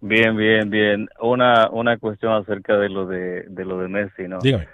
[0.00, 1.08] Bien, bien, bien.
[1.20, 4.40] Una, una cuestión acerca de lo de, de lo de Messi, ¿no?
[4.40, 4.68] Dígame.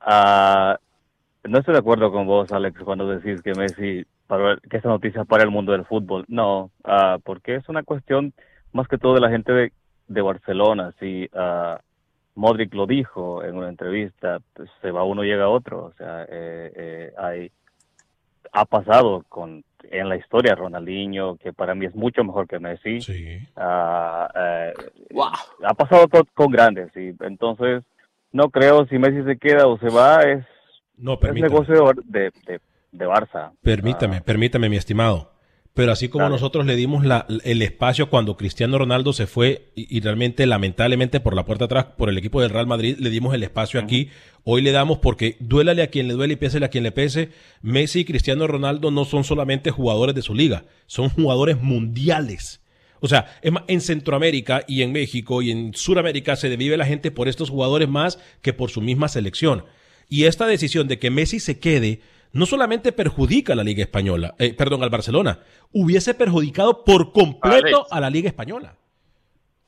[0.00, 0.78] Ah,
[1.44, 5.24] no estoy de acuerdo con vos, Alex, cuando decís que Messi, para, que esta noticia
[5.24, 6.24] para el mundo del fútbol.
[6.28, 8.32] No, ah, porque es una cuestión
[8.72, 9.72] más que todo de la gente de,
[10.08, 10.92] de Barcelona.
[11.00, 11.80] Si ah,
[12.34, 15.84] Modric lo dijo en una entrevista, pues se va uno, llega otro.
[15.84, 17.50] O sea, eh, eh, hay,
[18.52, 22.98] ha pasado con en la historia Ronaldinho, que para mí es mucho mejor que Messi.
[23.08, 24.74] Eh, Ha
[25.76, 27.82] pasado con, con grandes, y entonces
[28.32, 30.44] no creo si Messi se queda o se va, es,
[31.00, 31.52] No, es permítame.
[31.52, 32.60] negocio de, de,
[32.92, 33.52] de Barça.
[33.62, 35.32] Permítame, permítame, mi estimado.
[35.72, 36.34] Pero así como Dale.
[36.34, 41.20] nosotros le dimos la- el espacio cuando Cristiano Ronaldo se fue y, y realmente lamentablemente
[41.20, 44.10] por la puerta atrás por el equipo del Real Madrid le dimos el espacio aquí,
[44.42, 47.30] hoy le damos porque duélale a quien le duele y pésele a quien le pese,
[47.62, 52.60] Messi y Cristiano Ronaldo no son solamente jugadores de su liga, son jugadores mundiales.
[52.98, 56.84] O sea, es más, en Centroamérica y en México y en Sudamérica se vive la
[56.84, 59.64] gente por estos jugadores más que por su misma selección.
[60.10, 62.00] Y esta decisión de que Messi se quede
[62.32, 65.38] no solamente perjudica a la Liga Española, eh, perdón, al Barcelona,
[65.72, 68.74] hubiese perjudicado por completo a la Liga Española.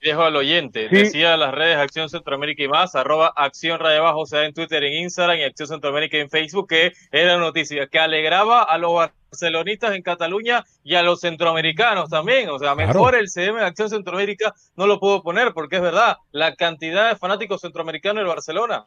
[0.01, 4.27] Dejo al oyente, decía las redes Acción Centroamérica y más, arroba Acción Radio Abajo, o
[4.27, 8.65] sea, en Twitter, en Instagram y Acción Centroamérica en Facebook, que era noticia que alegraba
[8.65, 12.51] a los barcelonistas en Cataluña y a los centroamericanos también.
[12.51, 16.17] O sea, mejor el CM de Acción Centroamérica no lo puedo poner porque es verdad,
[16.33, 18.87] la cantidad de fanáticos centroamericanos en Barcelona.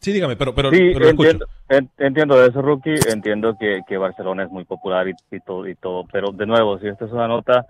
[0.00, 1.30] Sí, dígame, pero, pero, Sí, pero lo escucho.
[1.30, 2.94] entiendo, en- entiendo de eso, Rookie.
[3.12, 6.04] Entiendo que, que Barcelona es muy popular y, y todo, y todo.
[6.12, 7.66] Pero de nuevo, si esta es una nota.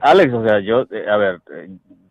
[0.00, 1.68] Alex, o sea, yo, eh, a ver, eh,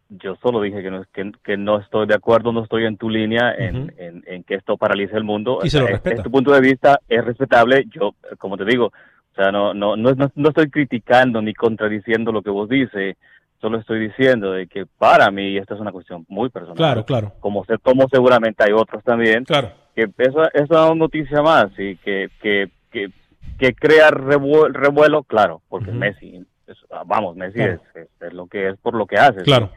[0.10, 3.10] yo solo dije que no, que, que no estoy de acuerdo, no estoy en tu
[3.10, 5.60] línea en, en, en que esto paralice el mundo.
[5.63, 6.15] Y se lo Es- respeta.
[6.15, 7.86] es tu punto de vista es respetable.
[7.89, 12.41] Yo, como te digo, o sea, no, no, no, no estoy criticando ni contradiciendo lo
[12.41, 13.17] que vos dices.
[13.62, 17.34] Solo estoy diciendo de que para mí esta es una cuestión muy personal Claro, claro.
[17.39, 19.72] como, se, como seguramente hay otros también, claro.
[19.96, 23.10] que eso es una noticia más y que, que, que,
[23.58, 27.82] que crea revuelo, revuelo claro, porque Messi, es- vamos, Messi Claro.
[27.96, 29.39] es, es- es lo que es por lo que hace.
[29.39, 29.46] ¿sí?
[29.46, 29.70] Claro.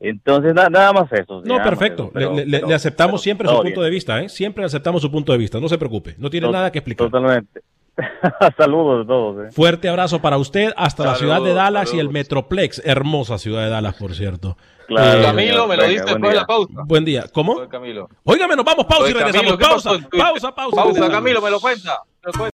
[0.00, 1.42] Entonces, na- nada más eso.
[1.44, 2.10] No, perfecto.
[2.14, 4.28] Le- le, aceptamos siempre su punto de vista, ¿eh?
[4.30, 5.60] Siempre aceptamos su punto de vista.
[5.60, 6.14] No se preocupe.
[6.18, 7.10] No tiene nada que explicar.
[7.10, 7.60] Totalmente.
[8.56, 9.46] Saludos a todos.
[9.46, 9.52] ¿eh?
[9.52, 12.82] Fuerte abrazo para usted hasta la ciudad de Saludos, Dallas y el Metroplex.
[12.84, 14.56] Hermosa ciudad de Dallas, por cierto.
[14.86, 16.40] Claro, Eh, Camilo, me lo diste buen después de día.
[16.40, 16.72] la pausa.
[16.86, 17.24] Buen día.
[17.32, 17.54] ¿Cómo?
[17.56, 18.08] Soy Camilo.
[18.24, 19.56] Óigame, nos vamos, pausa y regresamos.
[19.56, 20.76] Camilo, ¿qué Pausa, pausa, pausa.
[20.76, 21.10] Pausa.
[21.10, 22.02] Camilo, me lo cuenta.
[22.24, 22.56] Me lo cuenta.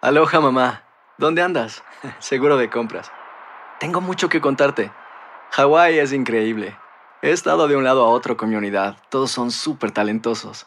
[0.00, 0.82] Aloha mamá,
[1.18, 1.82] ¿dónde andas?
[2.18, 3.10] Seguro de compras.
[3.78, 4.90] Tengo mucho que contarte.
[5.52, 6.76] Hawái es increíble.
[7.20, 8.96] He estado de un lado a otro con mi unidad.
[9.10, 10.66] Todos son súper talentosos.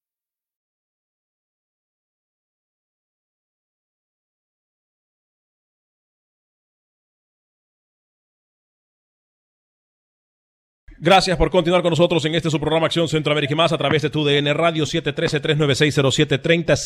[11.03, 14.03] Gracias por continuar con nosotros en este su programa Acción Centroamérica y más a través
[14.03, 16.77] de tu DN Radio 713-396-0730,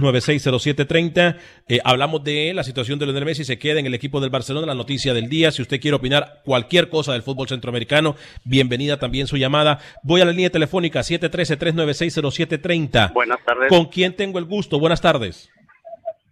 [0.00, 1.36] 713-396-0730.
[1.68, 4.68] Eh, hablamos de la situación de Lionel Messi, se queda en el equipo del Barcelona,
[4.68, 5.50] la noticia del día.
[5.50, 9.80] Si usted quiere opinar cualquier cosa del fútbol centroamericano, bienvenida también su llamada.
[10.02, 13.12] Voy a la línea telefónica 713-396-0730.
[13.12, 13.68] Buenas tardes.
[13.68, 14.80] ¿Con quién tengo el gusto?
[14.80, 15.50] Buenas tardes.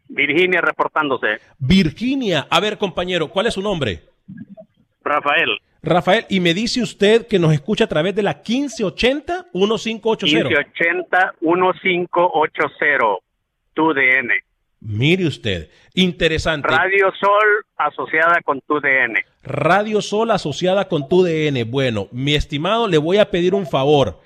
[0.08, 1.38] Virginia reportándose.
[1.58, 2.46] Virginia.
[2.48, 4.04] A ver, compañero, ¿cuál es su nombre?
[5.02, 5.50] Rafael,
[5.84, 9.44] Rafael, y me dice usted que nos escucha a través de la 1580-1580.
[11.42, 13.18] 1580-1580,
[13.74, 14.32] tu DN.
[14.80, 16.68] Mire usted, interesante.
[16.68, 19.14] Radio Sol asociada con tu DN.
[19.42, 21.64] Radio Sol asociada con tu DN.
[21.64, 24.20] Bueno, mi estimado, le voy a pedir un favor.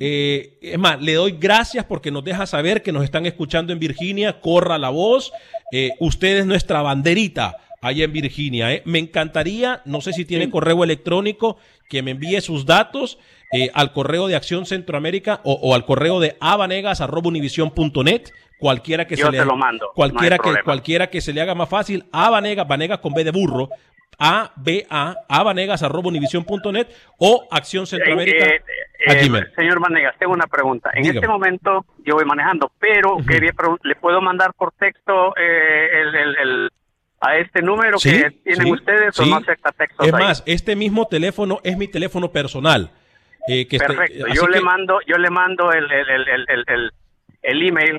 [0.00, 3.78] Eh, es más, le doy gracias porque nos deja saber que nos están escuchando en
[3.78, 4.40] Virginia.
[4.40, 5.32] Corra la voz.
[5.72, 8.72] Eh, usted es nuestra banderita allá en Virginia.
[8.72, 8.82] ¿eh?
[8.84, 11.56] Me encantaría, no sé si tiene correo electrónico,
[11.88, 13.18] que me envíe sus datos
[13.52, 18.22] eh, al correo de Acción Centroamérica o, o al correo de avanegas.univision.net.
[18.58, 20.64] Cualquiera que Yo se le lo mando, Cualquiera, no que, problema.
[20.64, 22.04] cualquiera que se le haga más fácil.
[22.10, 23.68] Avanegas, Vanegas con B de burro.
[24.20, 26.88] A, B, A, avanegas.univision.net
[27.18, 28.46] o Acción Centroamérica.
[28.46, 28.60] Eh,
[29.06, 29.46] a eh, Gmail.
[29.54, 30.90] señor Manegas, tengo una pregunta.
[30.92, 31.18] En Dígame.
[31.20, 36.14] este momento yo voy manejando, pero quería pregun- ¿le puedo mandar por texto eh, el,
[36.16, 36.70] el- el-
[37.20, 40.22] a este número Sí, que tienen sí, ustedes o no acepta textos Es ahí?
[40.22, 42.90] más, este mismo teléfono es mi teléfono personal.
[43.48, 44.26] eh, que este- Perfecto.
[44.34, 46.92] yo le mando, yo le mando el, el, el, el,
[47.42, 47.98] el, email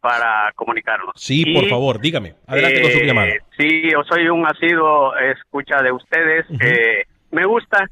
[0.00, 1.14] para comunicarnos.
[1.16, 2.34] Sí, Y, por favor, dígame.
[2.46, 3.32] Adelante con su eh, llamada.
[3.56, 6.44] Sí, yo soy un asiduo escucha de ustedes.
[6.60, 7.88] Eh, me gusta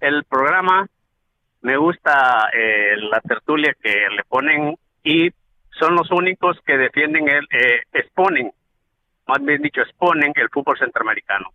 [0.00, 0.86] el programa,
[1.62, 5.30] me gusta eh, la tertulia que le ponen y
[5.78, 8.52] son los únicos que defienden el, eh, exponen,
[9.26, 11.50] más bien dicho, exponen el fútbol centroamericano.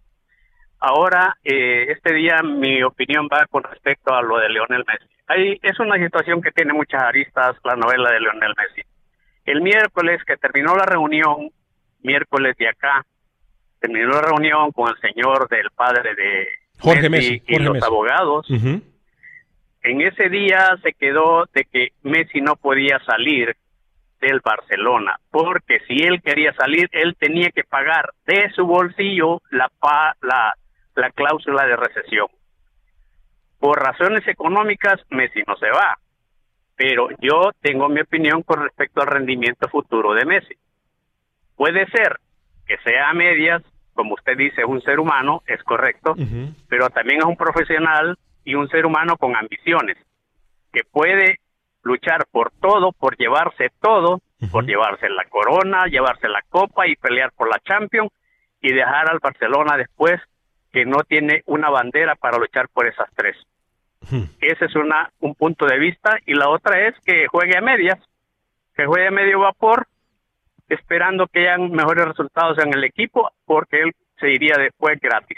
[0.79, 5.05] Ahora, eh, este día mi opinión va con respecto a lo de Lionel Messi.
[5.27, 8.81] Ahí es una situación que tiene muchas aristas la novela de Lionel Messi.
[9.45, 11.51] El miércoles que terminó la reunión,
[12.01, 13.05] miércoles de acá,
[13.79, 16.47] terminó la reunión con el señor del padre de
[16.79, 17.85] Jorge Messi, y Jorge los Messi.
[17.85, 18.49] abogados.
[18.49, 18.81] Ujú.
[19.83, 23.55] En ese día se quedó de que Messi no podía salir
[24.21, 29.69] del Barcelona, porque si él quería salir, él tenía que pagar de su bolsillo la,
[29.79, 30.53] pa- la,
[30.95, 32.27] la cláusula de recesión.
[33.59, 35.97] Por razones económicas, Messi no se va,
[36.75, 40.55] pero yo tengo mi opinión con respecto al rendimiento futuro de Messi.
[41.55, 42.17] Puede ser
[42.65, 43.61] que sea a medias,
[43.93, 46.15] como usted dice, un ser humano, es correcto,
[46.69, 49.97] pero también es un profesional y un ser humano con ambiciones.
[50.73, 51.40] que puede
[51.83, 57.31] luchar por todo, por llevarse todo, por llevarse la corona, llevarse la copa y pelear
[57.33, 58.11] por la Champions
[58.61, 60.19] y dejar al Barcelona después
[60.71, 63.35] que no tiene una bandera para luchar por esas tres.
[64.39, 67.99] Ese es una, un punto de vista y la otra es que juegue a medias,
[68.75, 69.87] que juegue a medio vapor,
[70.69, 75.37] esperando que hayan mejores resultados en el equipo porque él se iría después gratis.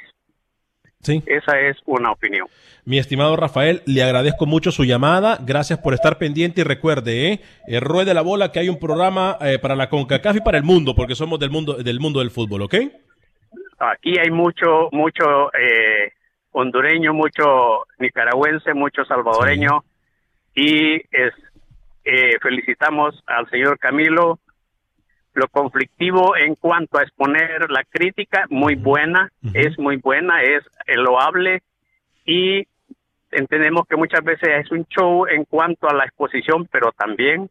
[1.03, 1.21] Sí.
[1.25, 2.47] Esa es una opinión.
[2.85, 5.37] Mi estimado Rafael, le agradezco mucho su llamada.
[5.45, 7.41] Gracias por estar pendiente y recuerde, ¿eh?
[7.67, 10.63] eh ruede la bola que hay un programa eh, para la CONCACAF y para el
[10.63, 12.75] mundo, porque somos del mundo del mundo del fútbol, ¿ok?
[13.79, 16.13] Aquí hay mucho, mucho eh,
[16.51, 19.83] hondureño, mucho nicaragüense, mucho salvadoreño
[20.55, 21.33] y es,
[22.05, 24.39] eh, felicitamos al señor Camilo.
[25.33, 30.63] Lo conflictivo en cuanto a exponer la crítica, muy buena, es muy buena, es
[30.95, 31.63] loable
[32.25, 32.67] y
[33.31, 37.49] entendemos que muchas veces es un show en cuanto a la exposición, pero también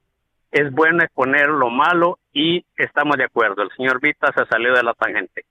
[0.50, 3.62] es bueno exponer lo malo y estamos de acuerdo.
[3.62, 5.44] El señor Vita se salió de la tangente.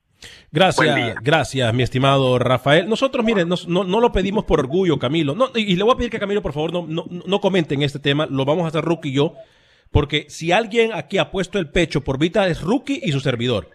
[0.51, 2.87] Gracias, gracias, mi estimado Rafael.
[2.87, 5.33] Nosotros, miren, no, no, lo pedimos por orgullo, Camilo.
[5.33, 7.97] No, y le voy a pedir que Camilo, por favor, no, no, no comenten este
[7.97, 8.27] tema.
[8.27, 9.33] Lo vamos a hacer Rookie y yo.
[9.91, 13.69] Porque si alguien aquí ha puesto el pecho por Vita es Rookie y su servidor.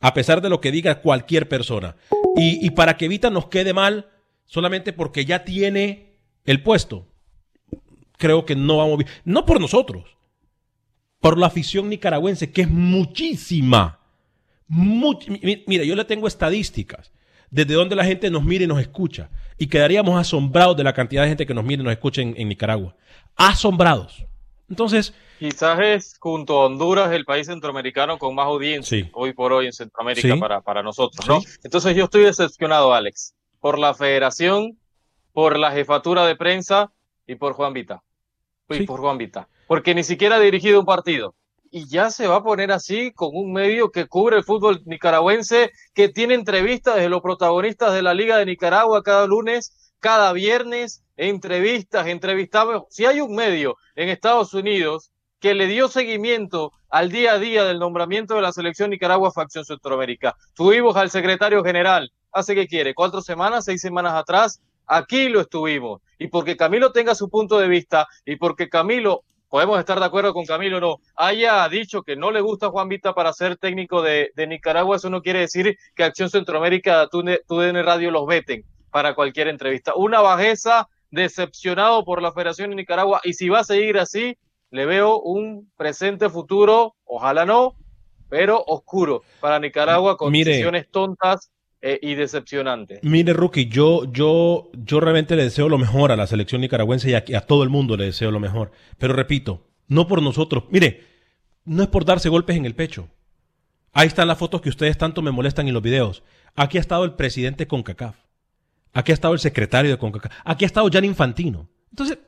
[0.00, 1.96] A pesar de lo que diga cualquier persona.
[2.36, 4.10] Y, para que Vita nos quede mal,
[4.44, 7.08] solamente porque ya tiene el puesto.
[8.18, 9.10] Creo que no vamos bien.
[9.24, 10.04] No por nosotros.
[11.18, 14.00] Por la afición nicaragüense, que es muchísima
[14.68, 17.12] mira, yo le tengo estadísticas
[17.50, 19.30] desde donde la gente nos mira y nos escucha.
[19.58, 22.48] Y quedaríamos asombrados de la cantidad de gente que nos mira y nos escucha en,
[22.48, 22.96] Nicaragua.
[23.36, 24.26] Asombrados.
[24.68, 25.14] Entonces.
[25.38, 29.72] Quizás es junto a Honduras el país centroamericano con más audiencia hoy por hoy en
[29.72, 31.40] Centroamérica para, para nosotros, ¿no?
[31.62, 34.78] Entonces yo estoy decepcionado, Alex, por la federación,
[35.32, 36.90] por la jefatura de prensa
[37.26, 38.02] y por Juan Vita.
[38.70, 39.48] Y por Juan Vita.
[39.66, 41.34] Porque ni siquiera ha dirigido un partido
[41.70, 45.72] y ya se va a poner así con un medio que cubre el fútbol nicaragüense,
[45.92, 51.04] que tiene entrevistas de los protagonistas de la Liga de Nicaragua cada lunes, cada viernes,
[51.16, 52.84] entrevistas, entrevistamos.
[52.88, 57.64] Si hay un medio en Estados Unidos que le dio seguimiento al día a día
[57.64, 62.94] del nombramiento de la selección Nicaragua Facción Centroamérica, tuvimos al secretario general, hace que quiere,
[62.94, 66.00] cuatro semanas, seis semanas atrás, aquí lo estuvimos.
[66.18, 70.34] Y porque Camilo tenga su punto de vista y porque Camilo podemos estar de acuerdo
[70.34, 74.02] con Camilo o no, haya dicho que no le gusta Juan Vita para ser técnico
[74.02, 79.14] de, Nicaragua, eso no quiere decir que Acción Centroamérica, tu, DN Radio los veten para
[79.14, 79.94] cualquier entrevista.
[79.94, 84.36] Una bajeza, decepcionado por la Federación de Nicaragua, y si va a seguir así,
[84.76, 87.74] le veo un presente futuro, ojalá no,
[88.28, 93.00] pero oscuro para Nicaragua con decisiones tontas eh, y decepcionante.
[93.02, 97.14] Mire, Rookie, yo, yo, yo realmente le deseo lo mejor a la selección nicaragüense y
[97.14, 98.70] a, a todo el mundo le deseo lo mejor.
[98.98, 100.64] Pero repito, no por nosotros.
[100.70, 101.04] Mire,
[101.64, 103.08] no es por darse golpes en el pecho.
[103.92, 106.22] Ahí están las fotos que ustedes tanto me molestan en los videos.
[106.54, 108.16] Aquí ha estado el presidente CONCACAF.
[108.92, 110.32] Aquí ha estado el secretario de CONCACAF.
[110.44, 111.68] Aquí ha estado Jan Infantino.
[111.90, 112.18] Entonces,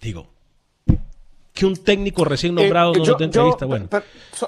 [0.00, 0.37] digo,
[1.58, 3.66] que un técnico recién eh, nombrado no nos entrevista.
[3.66, 3.88] bueno.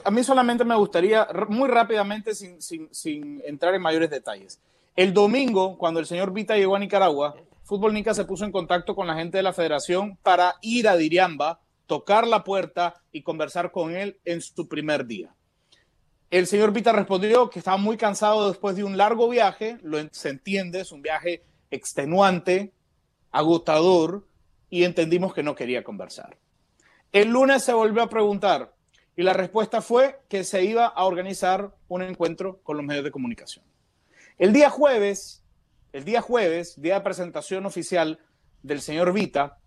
[0.04, 4.60] a mí solamente me gustaría, muy rápidamente, sin, sin, entrar en mayores detalles.
[4.94, 8.94] El domingo, cuando el señor Vita llegó a Nicaragua, Fútbol Nica se puso en contacto
[8.94, 13.72] con la gente de la federación para ir a Diriamba, tocar la puerta y conversar
[13.72, 15.34] con él en su primer día.
[16.30, 20.28] El señor Vita respondió que estaba muy cansado después de un largo viaje, lo se
[20.28, 21.42] entiende, es un viaje
[21.72, 22.72] extenuante,
[23.32, 24.28] agotador,
[24.68, 26.36] y entendimos que no quería conversar.
[27.12, 28.72] El lunes se volvió a preguntar
[29.16, 33.10] y la respuesta fue que se iba a organizar un encuentro con los medios de
[33.10, 33.64] comunicación.
[34.38, 35.42] El día jueves,
[35.92, 38.20] el día jueves, día de presentación oficial
[38.62, 39.58] del señor Vita,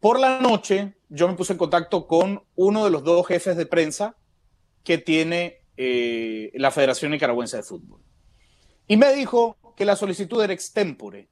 [0.00, 3.66] por la noche yo me puse en contacto con uno de los dos jefes de
[3.66, 4.16] prensa
[4.84, 8.00] que tiene eh, la Federación Nicaragüense de Fútbol.
[8.88, 11.28] Y me dijo que la solicitud era extempore,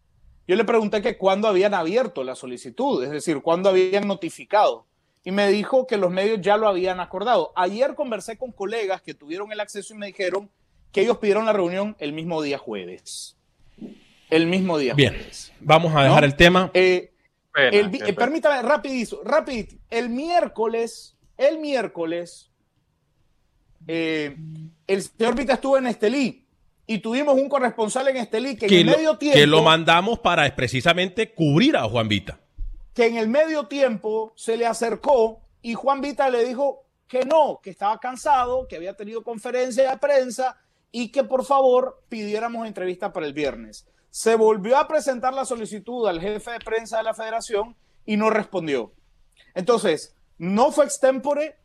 [0.46, 4.87] yo le pregunté que cuándo habían abierto la solicitud, es decir, cuándo habían notificado.
[5.24, 7.52] Y me dijo que los medios ya lo habían acordado.
[7.57, 10.50] Ayer conversé con colegas que tuvieron el acceso y me dijeron
[10.92, 13.37] que ellos pidieron la reunión el mismo día jueves.
[14.29, 15.16] El mismo día Bien,
[15.60, 16.71] vamos a dejar el tema.
[16.75, 17.10] Eh,
[18.14, 19.77] permítame, rapidito, rapidito.
[19.88, 22.50] El miércoles, el miércoles,
[23.87, 24.37] eh,
[24.87, 26.43] el señor Vita estuvo en Estelí
[26.87, 29.38] y tuvimos un corresponsal en Estelí que, en el medio tiempo.
[29.38, 32.40] Que lo mandamos para precisamente cubrir a Juan Vita.
[32.92, 37.60] Que en el medio tiempo se le acercó y Juan Vita le dijo que no,
[37.62, 40.58] que estaba cansado, que había tenido conferencia de prensa
[40.92, 43.87] y que por favor pidiéramos entrevista para el viernes.
[44.10, 47.74] Se volvió a presentar la solicitud al jefe de prensa de la federación
[48.06, 48.92] y no respondió.
[49.54, 51.56] Entonces, no fue extempore,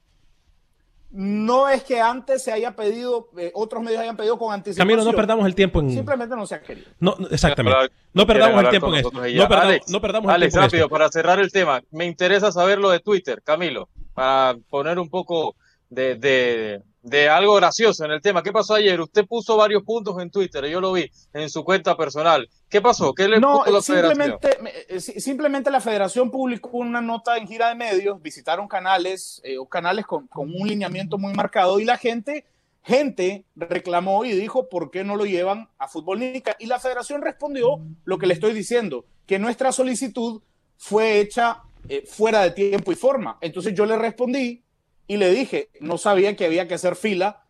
[1.12, 4.88] no es que antes se haya pedido, eh, otros medios hayan pedido con anticipación.
[4.88, 5.92] Camilo, no perdamos el tiempo en...
[5.92, 6.88] Simplemente no se ha querido.
[7.00, 7.92] No, exactamente.
[8.14, 9.12] No perdamos el tiempo en eso.
[9.12, 10.94] No perdamos, Alex, no perdamos Alex, el tiempo en rápido, esto.
[10.94, 15.56] para cerrar el tema, me interesa saber lo de Twitter, Camilo, para poner un poco
[15.90, 18.44] de, de, de algo gracioso en el tema.
[18.44, 19.00] ¿Qué pasó ayer?
[19.00, 22.50] Usted puso varios puntos en Twitter, yo lo vi en su cuenta personal.
[22.68, 23.14] ¿Qué pasó?
[23.14, 24.40] ¿Qué le No, puso la federación?
[24.40, 29.40] simplemente, eh, si- simplemente la federación publicó una nota en gira de medios, visitaron canales
[29.44, 32.46] eh, o canales con, con un lineamiento muy marcado y la gente,
[32.84, 37.22] gente reclamó y dijo por qué no lo llevan a Fútbol Nica y la federación
[37.22, 40.42] respondió lo que le estoy diciendo, que nuestra solicitud
[40.78, 43.38] fue hecha eh, fuera de tiempo y forma.
[43.42, 44.64] Entonces yo le respondí
[45.10, 47.44] y le dije, no sabía que había que hacer fila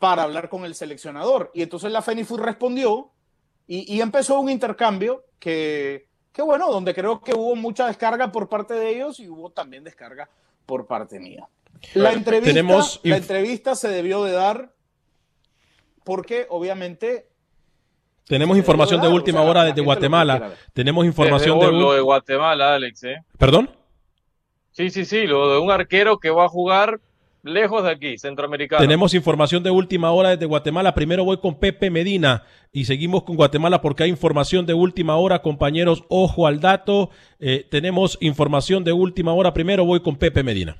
[0.00, 1.52] para hablar con el seleccionador.
[1.54, 3.12] Y entonces la FENIFUT respondió
[3.68, 8.48] y, y empezó un intercambio que, que, bueno, donde creo que hubo mucha descarga por
[8.48, 10.28] parte de ellos y hubo también descarga
[10.66, 11.48] por parte mía.
[11.94, 14.72] La entrevista, Tenemos la entrevista se debió de dar
[16.02, 17.28] porque obviamente
[18.26, 20.52] Tenemos información de última hora desde Guatemala.
[20.72, 21.70] Tenemos información de...
[21.70, 23.24] Lo de Guatemala, Alex, ¿eh?
[23.38, 23.77] ¿Perdón?
[24.78, 27.00] Sí, sí, sí, lo de un arquero que va a jugar
[27.42, 28.80] lejos de aquí, centroamericano.
[28.80, 30.94] Tenemos información de última hora desde Guatemala.
[30.94, 35.42] Primero voy con Pepe Medina y seguimos con Guatemala porque hay información de última hora,
[35.42, 36.04] compañeros.
[36.08, 37.10] Ojo al dato.
[37.40, 39.52] Eh, tenemos información de última hora.
[39.52, 40.76] Primero voy con Pepe Medina.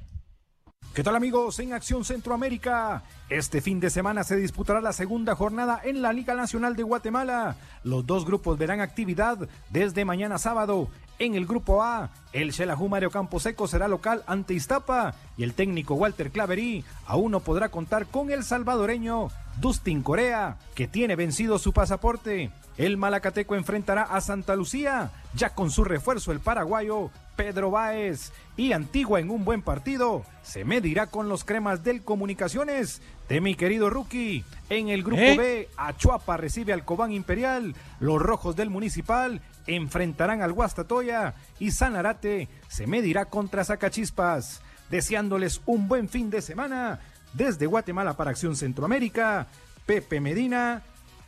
[0.94, 3.02] ¿Qué tal amigos en Acción Centroamérica?
[3.28, 7.56] Este fin de semana se disputará la segunda jornada en la Liga Nacional de Guatemala.
[7.82, 10.88] Los dos grupos verán actividad desde mañana sábado.
[11.20, 15.94] En el grupo A, el Xelajú Mario Camposeco será local ante Iztapa y el técnico
[15.94, 19.28] Walter Claverí aún no podrá contar con el salvadoreño
[19.60, 22.50] Dustin Corea, que tiene vencido su pasaporte.
[22.76, 28.32] El Malacateco enfrentará a Santa Lucía, ya con su refuerzo el paraguayo Pedro Báez.
[28.56, 33.56] Y Antigua en un buen partido se medirá con los cremas del Comunicaciones de mi
[33.56, 34.44] querido rookie.
[34.70, 35.36] En el grupo ¿Eh?
[35.36, 37.74] B, Achuapa recibe al Cobán Imperial.
[37.98, 44.62] Los rojos del Municipal enfrentarán al Guastatoya y Sanarate se medirá contra Zacachispas.
[44.90, 47.00] Deseándoles un buen fin de semana.
[47.34, 49.46] Desde Guatemala para Acción Centroamérica,
[49.84, 50.82] Pepe Medina,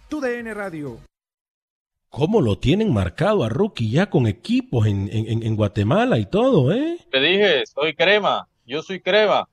[0.09, 0.99] TUDN Radio.
[2.09, 6.73] ¿Cómo lo tienen marcado a Rookie ya con equipos en, en- en Guatemala y todo,
[6.73, 6.97] eh?
[7.13, 9.47] Te dije, soy crema, yo soy crema.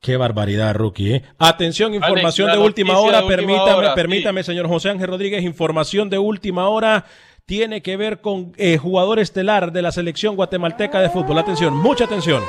[0.00, 1.22] Qué barbaridad, Rookie, eh.
[1.38, 3.18] Atención, información de última hora.
[3.18, 3.94] de última permítame, hora, sí.
[3.94, 5.44] permítame, señor José Ángel Rodríguez.
[5.44, 7.04] Información de última hora
[7.48, 11.38] tiene que ver con eh, jugador estelar de la selección guatemalteca de fútbol.
[11.38, 12.42] Atención, mucha atención.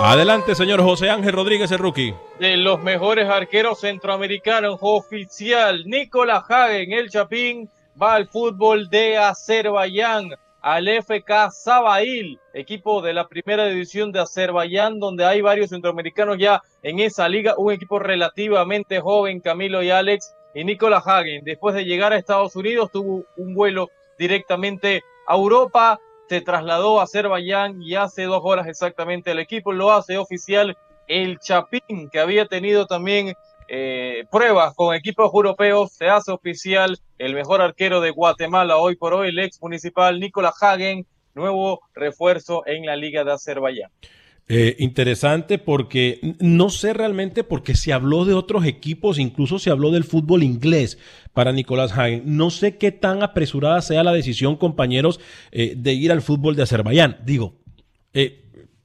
[0.00, 2.12] Adelante, señor José Ángel Rodríguez, el rookie.
[2.40, 5.84] de los mejores arqueros centroamericanos oficial.
[5.86, 10.30] Nicolás Hagen, el Chapín, va al fútbol de Azerbaiyán,
[10.62, 16.62] al FK Sabail, equipo de la primera división de Azerbaiyán, donde hay varios centroamericanos ya
[16.82, 21.84] en esa liga, un equipo relativamente joven, Camilo y Alex, y Nicolás Hagen, después de
[21.84, 25.98] llegar a Estados Unidos, tuvo un vuelo directamente a Europa,
[26.28, 29.72] se trasladó a Azerbaiyán y hace dos horas exactamente el equipo.
[29.72, 30.76] Lo hace oficial
[31.08, 33.34] el Chapín, que había tenido también
[33.74, 39.14] eh, pruebas con equipos europeos, se hace oficial el mejor arquero de Guatemala hoy por
[39.14, 43.90] hoy, el ex municipal Nicolás Hagen, nuevo refuerzo en la Liga de Azerbaiyán.
[44.46, 49.90] Eh, interesante porque no sé realmente porque se habló de otros equipos, incluso se habló
[49.90, 50.98] del fútbol inglés
[51.32, 52.24] para Nicolás Hagen.
[52.26, 55.18] No sé qué tan apresurada sea la decisión, compañeros,
[55.50, 57.16] eh, de ir al fútbol de Azerbaiyán.
[57.24, 57.54] Digo,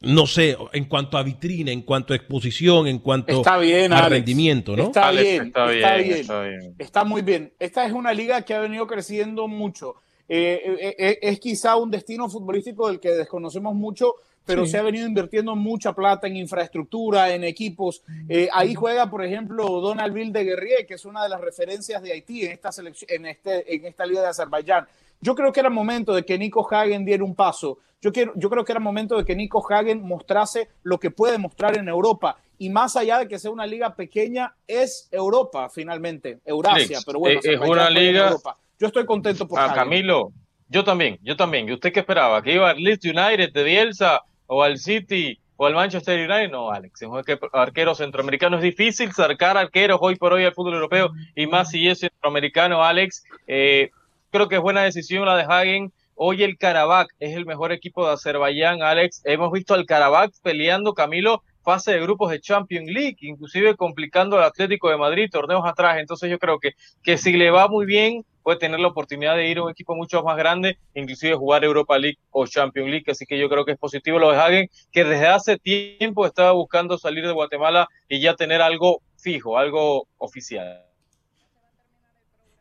[0.02, 3.98] no sé, en cuanto a vitrina, en cuanto a exposición, en cuanto Está bien, a
[4.00, 4.12] Alex.
[4.12, 4.84] rendimiento, ¿no?
[4.84, 6.76] Está Alex, bien, está está, bien, bien, está bien.
[6.78, 7.54] está muy bien.
[7.60, 9.96] Esta es una liga que ha venido creciendo mucho.
[10.30, 14.72] Eh, eh, eh, es quizá un destino futbolístico del que desconocemos mucho, pero Sí.
[14.72, 18.04] se ha venido invirtiendo mucha plata en infraestructura, en equipos.
[18.30, 22.02] Eh, ahí juega, por ejemplo, Donald Bill de Guerrier, que es una de las referencias
[22.04, 24.86] de Haití en esta, selección, en, este, en esta liga de Azerbaiyán.
[25.22, 27.80] Yo creo que era momento de que Nico Hagen diera un paso.
[28.02, 31.38] Yo, quiero, yo creo que era momento de que Nico Hagen mostrase lo que puede
[31.38, 32.38] mostrar en Europa.
[32.60, 36.86] Y más allá de que sea una liga pequeña, es Europa finalmente, Eurasia.
[36.98, 38.58] Alex, pero bueno, es una liga- Europa.
[38.80, 39.76] Yo estoy contento por Ah, Hagen.
[39.76, 40.32] Camilo,
[40.70, 41.68] yo también, yo también.
[41.68, 42.42] ¿Y usted qué esperaba?
[42.44, 46.52] ¿Que iba al Leeds United de Bielsa o al City o al Manchester United?
[46.52, 48.58] No, Alex, es un arque- arquero centroamericano.
[48.58, 52.84] Es difícil sacar arqueros hoy por hoy al fútbol europeo y más si es centroamericano,
[52.84, 53.24] Alex.
[53.48, 53.90] Eh,
[54.32, 55.94] creo que es buena decisión la de Hagen.
[56.16, 59.22] Hoy el Karabakh es el mejor equipo de Azerbaiyán, Alex.
[59.24, 64.46] Hemos visto al Karabakh peleando, Camilo, fase de grupos de Champions League, inclusive complicando al
[64.46, 66.00] Atlético de Madrid torneos atrás.
[66.00, 66.72] Entonces yo creo que,
[67.04, 69.96] que si le va muy bien, puede tener la oportunidad de ir a un equipo
[69.96, 73.12] mucho más grande, inclusive jugar Europa League o Champions League.
[73.12, 76.54] Así que yo creo que es positivo lo de Hagen, que desde hace tiempo estaba
[76.54, 80.87] buscando salir de Guatemala y ya tener algo fijo, algo oficial.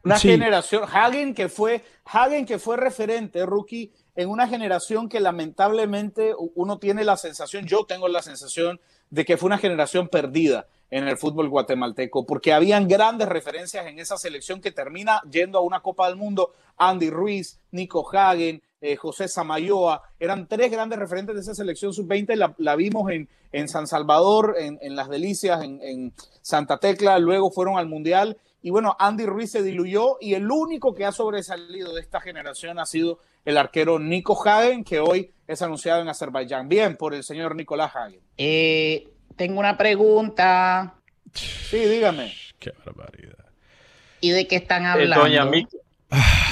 [0.07, 6.33] Una generación, Hagen que fue, Hagen que fue referente, rookie, en una generación que lamentablemente
[6.55, 8.81] uno tiene la sensación, yo tengo la sensación
[9.11, 13.99] de que fue una generación perdida en el fútbol guatemalteco, porque habían grandes referencias en
[13.99, 16.53] esa selección que termina yendo a una Copa del Mundo.
[16.77, 22.55] Andy Ruiz, Nico Hagen, eh, José Samayoa, eran tres grandes referentes de esa selección sub-20,
[22.59, 27.51] la, vimos en, en, San Salvador, en, en Las Delicias, en, en, Santa Tecla, luego
[27.51, 28.37] fueron al Mundial
[28.67, 32.81] y bueno, Andy Ruiz se diluyó y el único que ha sobresalido de esta generación
[32.81, 36.69] ha sido el arquero Nico Hagen, que hoy es anunciado en Azerbaiyán.
[36.69, 38.19] Bien, por el señor Nicolás Hagen.
[38.37, 39.07] Eh,
[39.37, 40.95] tengo una pregunta.
[41.33, 42.33] Sí, dígame.
[42.59, 43.45] Qué barbaridad.
[44.21, 45.21] ¿Y de qué están Eh, hablando?
[45.25, 45.77] doña, Mica,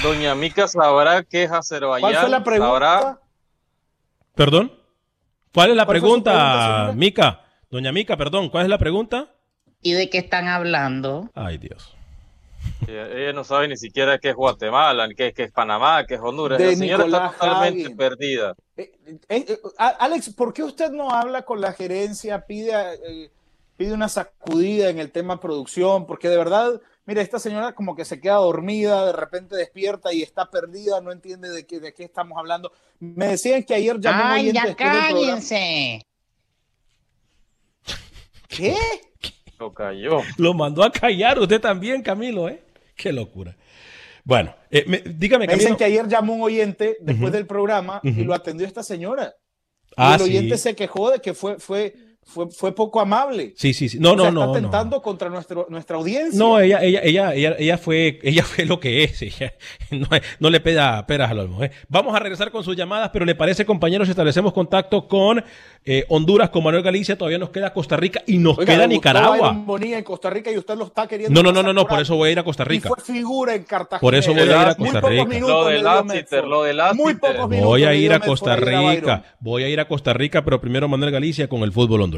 [0.01, 1.99] doña Mica sabrá que es Azerbaiyán.
[2.13, 2.69] ¿Cuál fue la pregunta?
[3.01, 3.19] sabrá-
[4.35, 4.71] ¿Perdón?
[5.53, 6.31] ¿Cuál es la ¿Cuál fue su pregunta,
[6.77, 6.93] pregunta?
[6.97, 7.41] Mica?
[7.69, 9.33] Doña Mica, perdón, ¿cuál es la pregunta?
[9.81, 11.29] ¿Y de qué están hablando?
[11.35, 11.93] Ay, Dios.
[12.87, 16.15] Ella, ella no sabe ni siquiera qué es Guatemala, ni qué, qué es Panamá, qué
[16.15, 16.59] es Honduras.
[16.59, 17.97] De La señora Nicolás está totalmente Hagen.
[17.97, 18.55] perdida.
[18.77, 18.91] Eh,
[19.29, 22.45] eh, a- Alex, ¿por qué usted no habla con la gerencia?
[22.45, 22.71] Pide,
[23.07, 23.31] eh,
[23.75, 28.05] pide una sacudida en el tema producción, porque de verdad, mira, esta señora como que
[28.05, 32.03] se queda dormida, de repente despierta y está perdida, no entiende de qué, de qué
[32.03, 32.71] estamos hablando.
[32.99, 36.05] Me decían que ayer llamó ¡Ay, ya cállense!
[38.47, 38.75] ¿Qué?
[39.59, 40.19] Lo cayó.
[40.37, 42.61] Lo mandó a callar usted también, Camilo, ¿eh?
[42.95, 43.55] Qué locura.
[44.23, 45.77] Bueno, eh, me- dígame, Me dicen Camilo.
[45.77, 49.33] que ayer llamó un oyente después del programa y lo atendió esta señora.
[49.97, 50.63] Ah, y el oyente sí.
[50.63, 51.95] se quejó de que fue, fue,
[52.27, 53.53] fue, fue poco amable.
[53.55, 53.99] Sí, sí, sí.
[53.99, 54.51] No, O sea, no, está no, no.
[54.53, 56.37] tentando contra nuestro, nuestra audiencia.
[56.37, 59.21] No, ella, ella, ella, ella, ella fue, ella fue lo que es.
[59.21, 59.53] Ella
[59.91, 60.07] no,
[60.39, 61.63] no le peda peras al olmo.
[61.63, 61.71] ¿eh?
[61.87, 65.43] Vamos a regresar con sus llamadas, pero le parece, compañeros, si establecemos contacto con
[65.85, 69.51] eh, Honduras, con Manuel Galicia, todavía nos queda Costa Rica y nos Oiga, queda Nicaragua.
[69.53, 71.41] Bonilla en Costa Rica y usted lo está queriendo.
[71.43, 72.89] No, no, no, no, no, por eso voy a ir a Costa Y Rica.
[72.89, 74.01] fue figura en Cartagena.
[74.01, 75.25] Por eso voy a ir a Muy Costa pocos Rica.
[75.25, 77.03] minutos Lo de Lassiter, lo de Lassiter.
[77.05, 78.55] Muy pocos minutos Voy a ir a Costa.
[78.55, 82.14] Rica, voy a ir a Costa Rica, pero primero Manuel Galicia con el fútbol hondureño.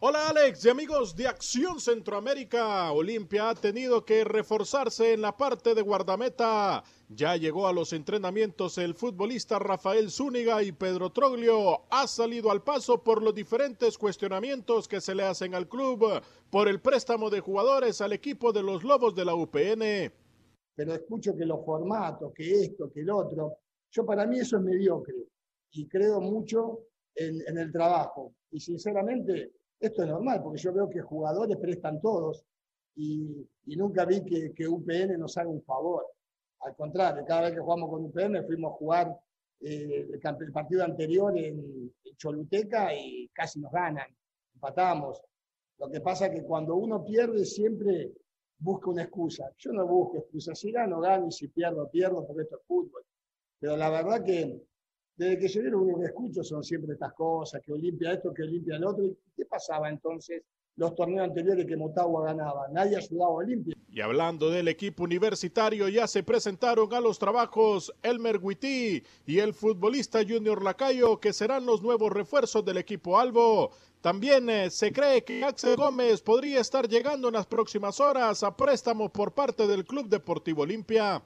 [0.00, 2.92] Hola Alex y amigos de Acción Centroamérica.
[2.92, 6.84] Olimpia ha tenido que reforzarse en la parte de guardameta.
[7.08, 12.62] Ya llegó a los entrenamientos el futbolista Rafael Zúñiga y Pedro Troglio ha salido al
[12.62, 17.40] paso por los diferentes cuestionamientos que se le hacen al club por el préstamo de
[17.40, 20.12] jugadores al equipo de los Lobos de la UPN.
[20.76, 23.56] pero escucho que los formatos, que esto, que el otro.
[23.90, 25.26] Yo para mí eso es mediocre
[25.72, 26.84] y creo mucho
[27.16, 28.32] en, en el trabajo.
[28.50, 32.44] Y sinceramente, esto es normal, porque yo veo que jugadores prestan todos
[32.96, 36.06] y, y nunca vi que, que UPN nos haga un favor.
[36.60, 39.20] Al contrario, cada vez que jugamos con UPN fuimos a jugar
[39.60, 44.08] eh, el, partido anterior en, en Choluteca y casi nos ganan,
[44.54, 45.22] empatamos.
[45.78, 48.12] Lo que pasa es que cuando uno pierde siempre
[48.58, 49.50] busca una excusa.
[49.58, 50.58] Yo no busco excusas.
[50.58, 53.04] Si gano, gano y si pierdo, pierdo, porque esto es fútbol.
[53.60, 54.60] Pero la verdad que
[55.18, 58.44] desde que llegué lo único que escucho son siempre estas cosas, que Olimpia esto, que
[58.44, 59.04] Olimpia el otro.
[59.04, 60.44] ¿Y qué pasaba entonces
[60.76, 62.68] los torneos anteriores que Motagua ganaba?
[62.68, 63.74] Nadie ayudaba a Olimpia.
[63.90, 69.54] Y hablando del equipo universitario, ya se presentaron a los trabajos Elmer Guití y el
[69.54, 73.72] futbolista Junior Lacayo, que serán los nuevos refuerzos del equipo Albo.
[74.00, 78.56] También eh, se cree que Axel Gómez podría estar llegando en las próximas horas a
[78.56, 81.24] préstamo por parte del Club Deportivo Olimpia.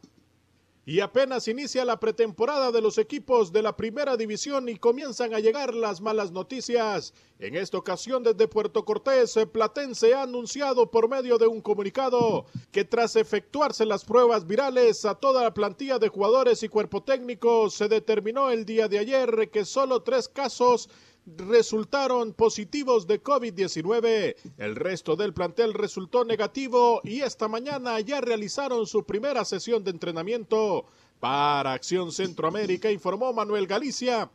[0.84, 5.38] Y apenas inicia la pretemporada de los equipos de la primera división y comienzan a
[5.38, 7.14] llegar las malas noticias.
[7.38, 12.84] En esta ocasión desde Puerto Cortés, Platense ha anunciado por medio de un comunicado que
[12.84, 17.86] tras efectuarse las pruebas virales a toda la plantilla de jugadores y cuerpo técnico, se
[17.86, 20.88] determinó el día de ayer que solo tres casos
[21.26, 24.36] resultaron positivos de COVID-19.
[24.58, 29.90] El resto del plantel resultó negativo y esta mañana ya realizaron su primera sesión de
[29.90, 30.86] entrenamiento.
[31.20, 34.28] Para Acción Centroamérica informó Manuel Galicia,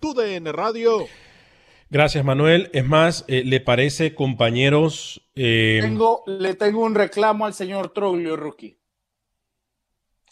[0.00, 1.06] TUDN Radio.
[1.90, 2.70] Gracias, Manuel.
[2.72, 5.22] Es más, eh, ¿le parece, compañeros?
[5.36, 8.76] eh, Tengo, le tengo un reclamo al señor Troglio, rookie.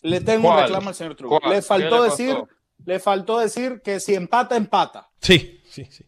[0.03, 1.39] Le tengo un reclamo al señor Troglio.
[1.49, 2.45] Le faltó ¿Qué le decir,
[2.85, 5.09] le faltó decir que si empata, empata.
[5.21, 6.05] Sí, sí, sí.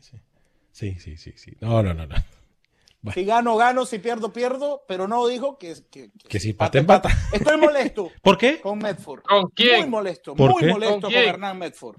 [0.00, 0.20] Sí,
[0.72, 0.96] sí.
[0.98, 1.56] Sí, sí, sí.
[1.60, 2.14] No, no, no, no.
[3.14, 7.08] Si gano, gano, si pierdo, pierdo, pero no dijo que, que, Que si empata, empata.
[7.32, 8.60] Estoy molesto ¿Por qué?
[8.60, 9.22] con Medford.
[9.22, 9.80] ¿Con quién?
[9.80, 10.66] Muy molesto, ¿Por muy qué?
[10.66, 11.28] molesto ¿Con con, quién?
[11.30, 11.96] Hernán Medford.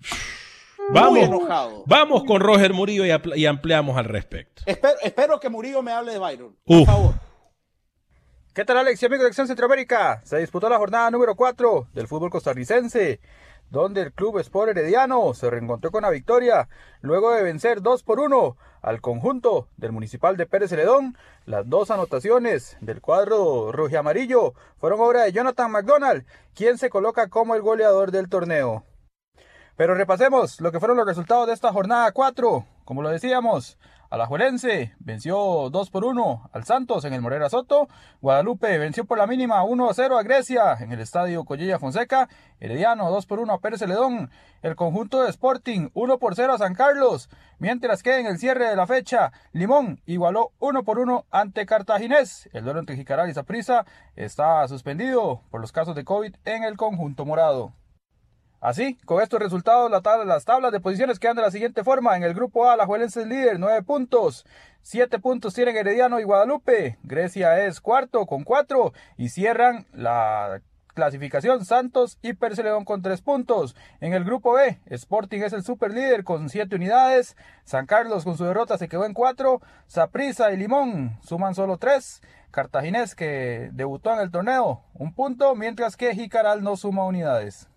[0.94, 1.84] Vamos, enojado.
[1.88, 4.62] vamos con Roger Murillo y, y ampliamos al respecto.
[4.68, 6.56] Espero, espero que Murillo me hable de Byron.
[6.66, 6.88] Uf.
[8.54, 10.22] ¿Qué tal Alex y amigos de Acción Centroamérica?
[10.24, 13.20] Se disputó la jornada número 4 del fútbol costarricense,
[13.72, 16.68] donde el Club Sport Herediano se reencontró con la victoria
[17.00, 21.18] luego de vencer 2 por 1 al conjunto del Municipal de Pérez Celedón.
[21.46, 27.56] Las dos anotaciones del cuadro amarillo fueron obra de Jonathan McDonald, quien se coloca como
[27.56, 28.84] el goleador del torneo.
[29.78, 32.66] Pero repasemos lo que fueron los resultados de esta jornada 4.
[32.84, 33.78] Como lo decíamos,
[34.12, 37.88] Alajuelense venció 2 por 1 al Santos en el Morera Soto.
[38.20, 42.28] Guadalupe venció por la mínima 1 a 0 a Grecia en el estadio Collella Fonseca.
[42.60, 44.30] Herediano 2 por 1 a Pérez Celedón.
[44.64, 47.30] El conjunto de Sporting 1 por 0 a San Carlos.
[47.58, 52.50] Mientras que en el cierre de la fecha, Limón igualó 1 por 1 ante Cartaginés.
[52.52, 53.86] El duelo entre Jicaral y Saprissa
[54.18, 57.72] está suspendido por los casos de COVID en el conjunto morado.
[58.62, 62.16] Así, con estos resultados, la tabla- las tablas de posiciones quedan de la siguiente forma.
[62.16, 64.46] En el grupo A, la Juelense es líder, 9 puntos.
[64.84, 67.00] 7 puntos tienen Herediano y Guadalupe.
[67.02, 68.94] Grecia es cuarto con 4.
[69.18, 70.62] Y cierran la
[70.94, 73.76] clasificación Santos y Perceleón con 3 puntos.
[74.00, 77.36] En el grupo B, Sporting es el super líder con 7 unidades.
[77.64, 79.60] San Carlos con su derrota se quedó en 4.
[79.88, 82.22] Saprissa y Limón suman solo 3.
[82.52, 87.71] Cartaginés que debutó en el torneo, un punto, mientras que Jicaral no suma unidades.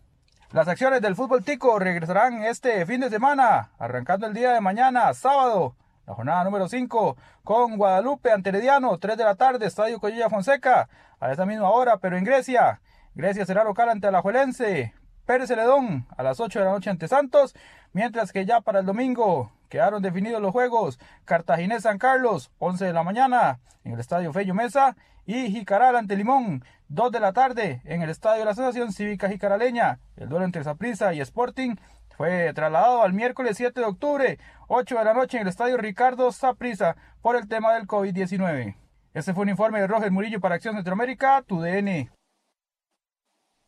[0.54, 5.12] Las acciones del fútbol tico regresarán este fin de semana, arrancando el día de mañana,
[5.12, 5.74] sábado,
[6.06, 10.88] la jornada número 5, con Guadalupe ante Herediano, 3 de la tarde, Estadio Collilla Fonseca,
[11.18, 12.80] a esa misma hora, pero en Grecia.
[13.16, 14.94] Grecia será local ante Alajuelense,
[15.26, 17.56] Pérez Celedón a las 8 de la noche ante Santos,
[17.92, 22.92] mientras que ya para el domingo quedaron definidos los juegos Cartaginés San Carlos, 11 de
[22.92, 24.96] la mañana en el Estadio Fello Mesa
[25.26, 29.28] y Jicaral ante Limón, 2 de la tarde en el Estadio de la Asociación Cívica
[29.28, 29.98] Jicaraleña.
[30.14, 31.74] El duelo entre Saprissa y Sporting
[32.16, 36.30] fue trasladado al miércoles 7 de octubre, 8 de la noche en el Estadio Ricardo
[36.30, 38.76] Saprissa por el tema del COVID-19.
[39.12, 42.12] Este fue un informe de Roger Murillo para Acción Centroamérica, tu DN.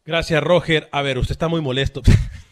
[0.04, 0.88] Gracias, Roger.
[0.92, 2.00] A ver, usted está muy molesto.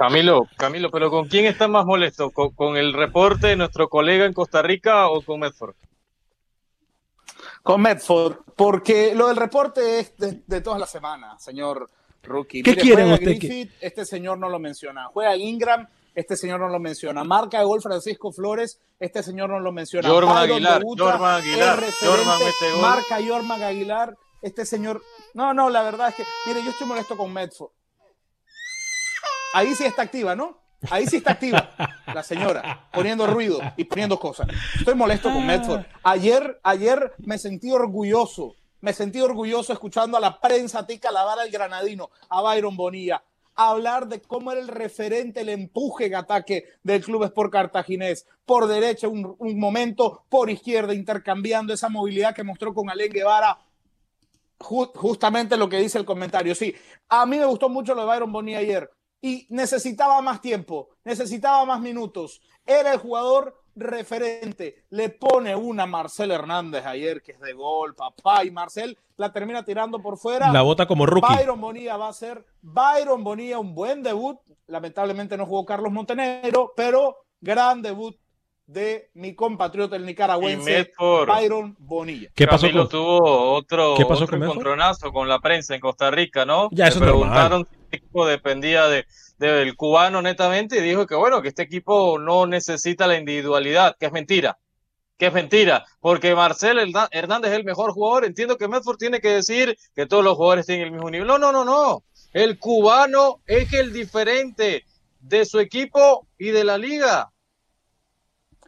[0.00, 2.30] Camilo, Camilo, pero ¿con quién está más molesto?
[2.30, 5.74] ¿Con, con el reporte de nuestro colega en Costa Rica o con Medford?
[7.62, 11.90] Con Medford, porque lo del reporte es de, de todas las semanas, señor
[12.22, 12.62] Rookie.
[12.62, 15.04] ¿Qué quieren juega usted que- Griffith, este señor no lo menciona.
[15.08, 17.22] Juega Ingram, este señor no lo menciona.
[17.22, 20.08] Marca de gol Francisco Flores, este señor no lo menciona.
[20.08, 22.38] Jorman Aguilar, Jorman Aguilar, Jorman.
[22.80, 25.02] Marca Jorman Aguilar, este señor.
[25.34, 27.72] No, no, la verdad es que, mire, yo estoy molesto con Medford.
[29.52, 30.58] Ahí sí está activa, ¿no?
[30.90, 31.70] Ahí sí está activa
[32.06, 34.48] la señora, poniendo ruido y poniendo cosas.
[34.78, 35.84] Estoy molesto con Medford.
[36.02, 41.50] Ayer, ayer me sentí orgulloso, me sentí orgulloso escuchando a la prensa tica alabar al
[41.50, 43.22] granadino, a Byron Bonilla,
[43.54, 48.26] hablar de cómo era el referente, el empuje en ataque del Club Sport Cartaginés.
[48.46, 53.58] Por derecha un, un momento, por izquierda intercambiando esa movilidad que mostró con Alén Guevara.
[54.58, 56.54] Ju- justamente lo que dice el comentario.
[56.54, 56.74] Sí,
[57.10, 58.90] a mí me gustó mucho lo de Byron Bonilla ayer
[59.20, 62.40] y necesitaba más tiempo, necesitaba más minutos.
[62.66, 64.84] Era el jugador referente.
[64.90, 69.32] Le pone una a Marcel Hernández ayer que es de gol, papá, y Marcel la
[69.32, 70.52] termina tirando por fuera.
[70.52, 71.34] La bota como rookie.
[71.34, 74.38] Byron Bonilla va a ser Byron Bonilla un buen debut.
[74.66, 78.16] Lamentablemente no jugó Carlos Montenegro, pero gran debut
[78.72, 80.92] de mi compatriota el nicaragüense.
[81.26, 82.28] Byron Bonilla.
[82.34, 85.80] ¿Qué pasó Camilo con- tuvo otro, ¿Qué pasó otro con encontronazo con la prensa en
[85.80, 86.68] Costa Rica, ¿no?
[86.70, 87.28] Ya, eso Le es normal.
[87.30, 89.06] preguntaron si el equipo dependía de,
[89.38, 94.06] del cubano netamente y dijo que bueno, que este equipo no necesita la individualidad, que
[94.06, 94.58] es mentira.
[95.18, 96.78] Que es mentira, porque Marcel
[97.10, 98.24] Hernández es el mejor jugador.
[98.24, 101.26] Entiendo que Medford tiene que decir que todos los jugadores tienen el mismo nivel.
[101.26, 102.04] No, no, no, no.
[102.32, 104.84] El cubano es el diferente
[105.20, 107.30] de su equipo y de la liga.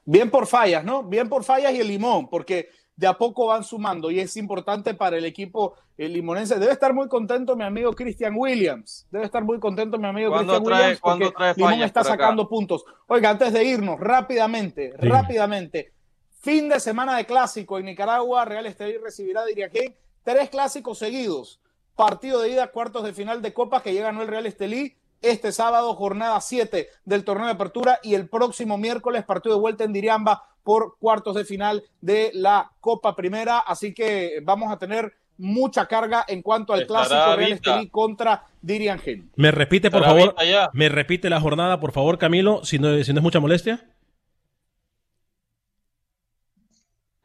[0.05, 1.03] Bien por fallas, ¿no?
[1.05, 4.94] Bien por fallas y el limón, porque de a poco van sumando y es importante
[4.94, 6.59] para el equipo el limonense.
[6.59, 9.07] Debe estar muy contento mi amigo Christian Williams.
[9.11, 11.24] Debe estar muy contento mi amigo ¿Cuándo Christian trae- Williams porque
[11.57, 12.84] Limón está por sacando puntos.
[13.07, 15.92] Oiga, antes de irnos, rápidamente, rápidamente.
[16.40, 19.94] Fin de semana de clásico en Nicaragua, Real Estelí recibirá de Iriaquén
[20.24, 21.61] tres clásicos seguidos.
[21.94, 24.96] Partido de ida, cuartos de final de Copa que ya ganó el Real Estelí.
[25.22, 29.84] Este sábado, jornada 7 del torneo de apertura y el próximo miércoles, partido de vuelta
[29.84, 33.58] en Diriamba por cuartos de final de la Copa Primera.
[33.60, 37.52] Así que vamos a tener mucha carga en cuanto al Estará clásico Real.
[37.52, 39.30] Estelí contra Diriangén.
[39.36, 40.70] Me repite, por Estará favor.
[40.72, 43.86] Me repite la jornada, por favor, Camilo, si no, si no es mucha molestia.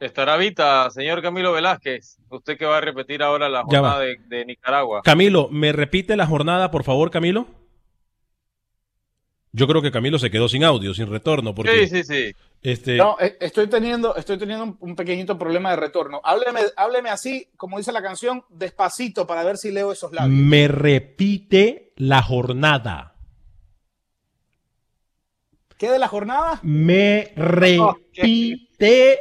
[0.00, 2.18] Estará Vita, señor Camilo Velázquez.
[2.28, 5.02] Usted que va a repetir ahora la jornada de Nicaragua.
[5.02, 7.48] Camilo, ¿me repite la jornada, por favor, Camilo?
[9.58, 11.54] Yo creo que Camilo se quedó sin audio, sin retorno.
[11.54, 12.34] Porque, Sí, sí, sí.
[12.62, 16.20] Este, No, eh, estoy teniendo, estoy teniendo un- un pequeñito problema de retorno.
[16.24, 20.32] Hábleme, hábleme así, como dice la canción, despacito para ver si leo esos labios.
[20.34, 23.14] me repite la jornada.
[25.76, 26.58] ¿Qué de la jornada?
[26.62, 29.20] Me repite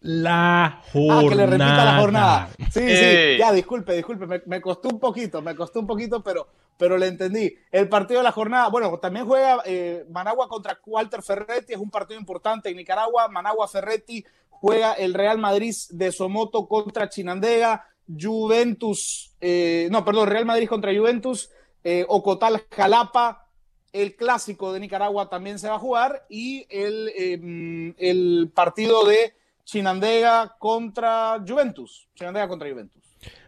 [0.00, 1.20] la jornada.
[1.20, 2.50] Ah, que le repita la jornada.
[2.72, 3.34] Sí, Ey.
[3.34, 6.96] sí, ya, disculpe, disculpe, me, me costó un poquito, me costó un poquito, pero, pero
[6.96, 7.54] le entendí.
[7.70, 11.90] El partido de la jornada, bueno, también juega eh, Managua contra Walter Ferretti, es un
[11.90, 13.28] partido importante en Nicaragua.
[13.28, 17.86] Managua Ferretti juega el Real Madrid de Somoto contra Chinandega,
[18.18, 21.50] Juventus, eh, no, perdón, Real Madrid contra Juventus,
[21.84, 23.46] eh, Ocotal Jalapa,
[23.92, 29.34] el clásico de Nicaragua también se va a jugar y el, eh, el partido de
[29.64, 32.08] Chinandega contra Juventus.
[32.14, 33.00] Chinandega contra Juventus.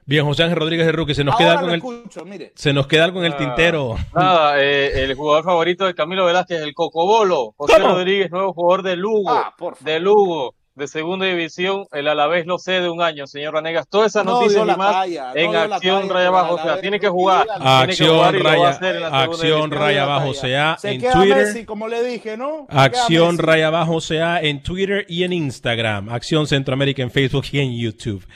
[0.05, 2.53] Bien, José Ángel Rodríguez de Ruque, se nos Ahora queda algo en el, escucho, mire.
[2.57, 3.95] se nos queda algo en el Ah, tintero.
[4.15, 7.55] Nada, eh, el jugador favorito de Camilo Velázquez, el Cocobolo.
[7.57, 7.95] José ¿Cómo?
[7.95, 9.31] Rodríguez, nuevo jugador de Lugo.
[9.31, 11.87] Ah, por de Lugo, de segunda división.
[11.93, 13.87] El Alavés lo cede un año, señor Vanegas.
[13.89, 16.55] Todas esas No noticias y más talla, en acción talla raya abajo.
[16.55, 17.47] O sea, tiene que no jugar.
[17.61, 18.69] Acción raya,
[19.11, 21.37] acción raya abajo CA Se en queda Twitter.
[21.47, 22.67] Messi, como le dije, ¿no?
[22.71, 26.09] Se Acción raya abajo CA en Twitter y en Instagram.
[26.09, 28.27] Acción Centroamérica en Facebook y en YouTube.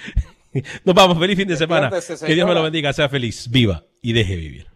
[0.85, 1.91] Nos vamos, feliz fin de semana.
[1.91, 4.76] Que Dios me lo bendiga, sea feliz, viva y deje vivir.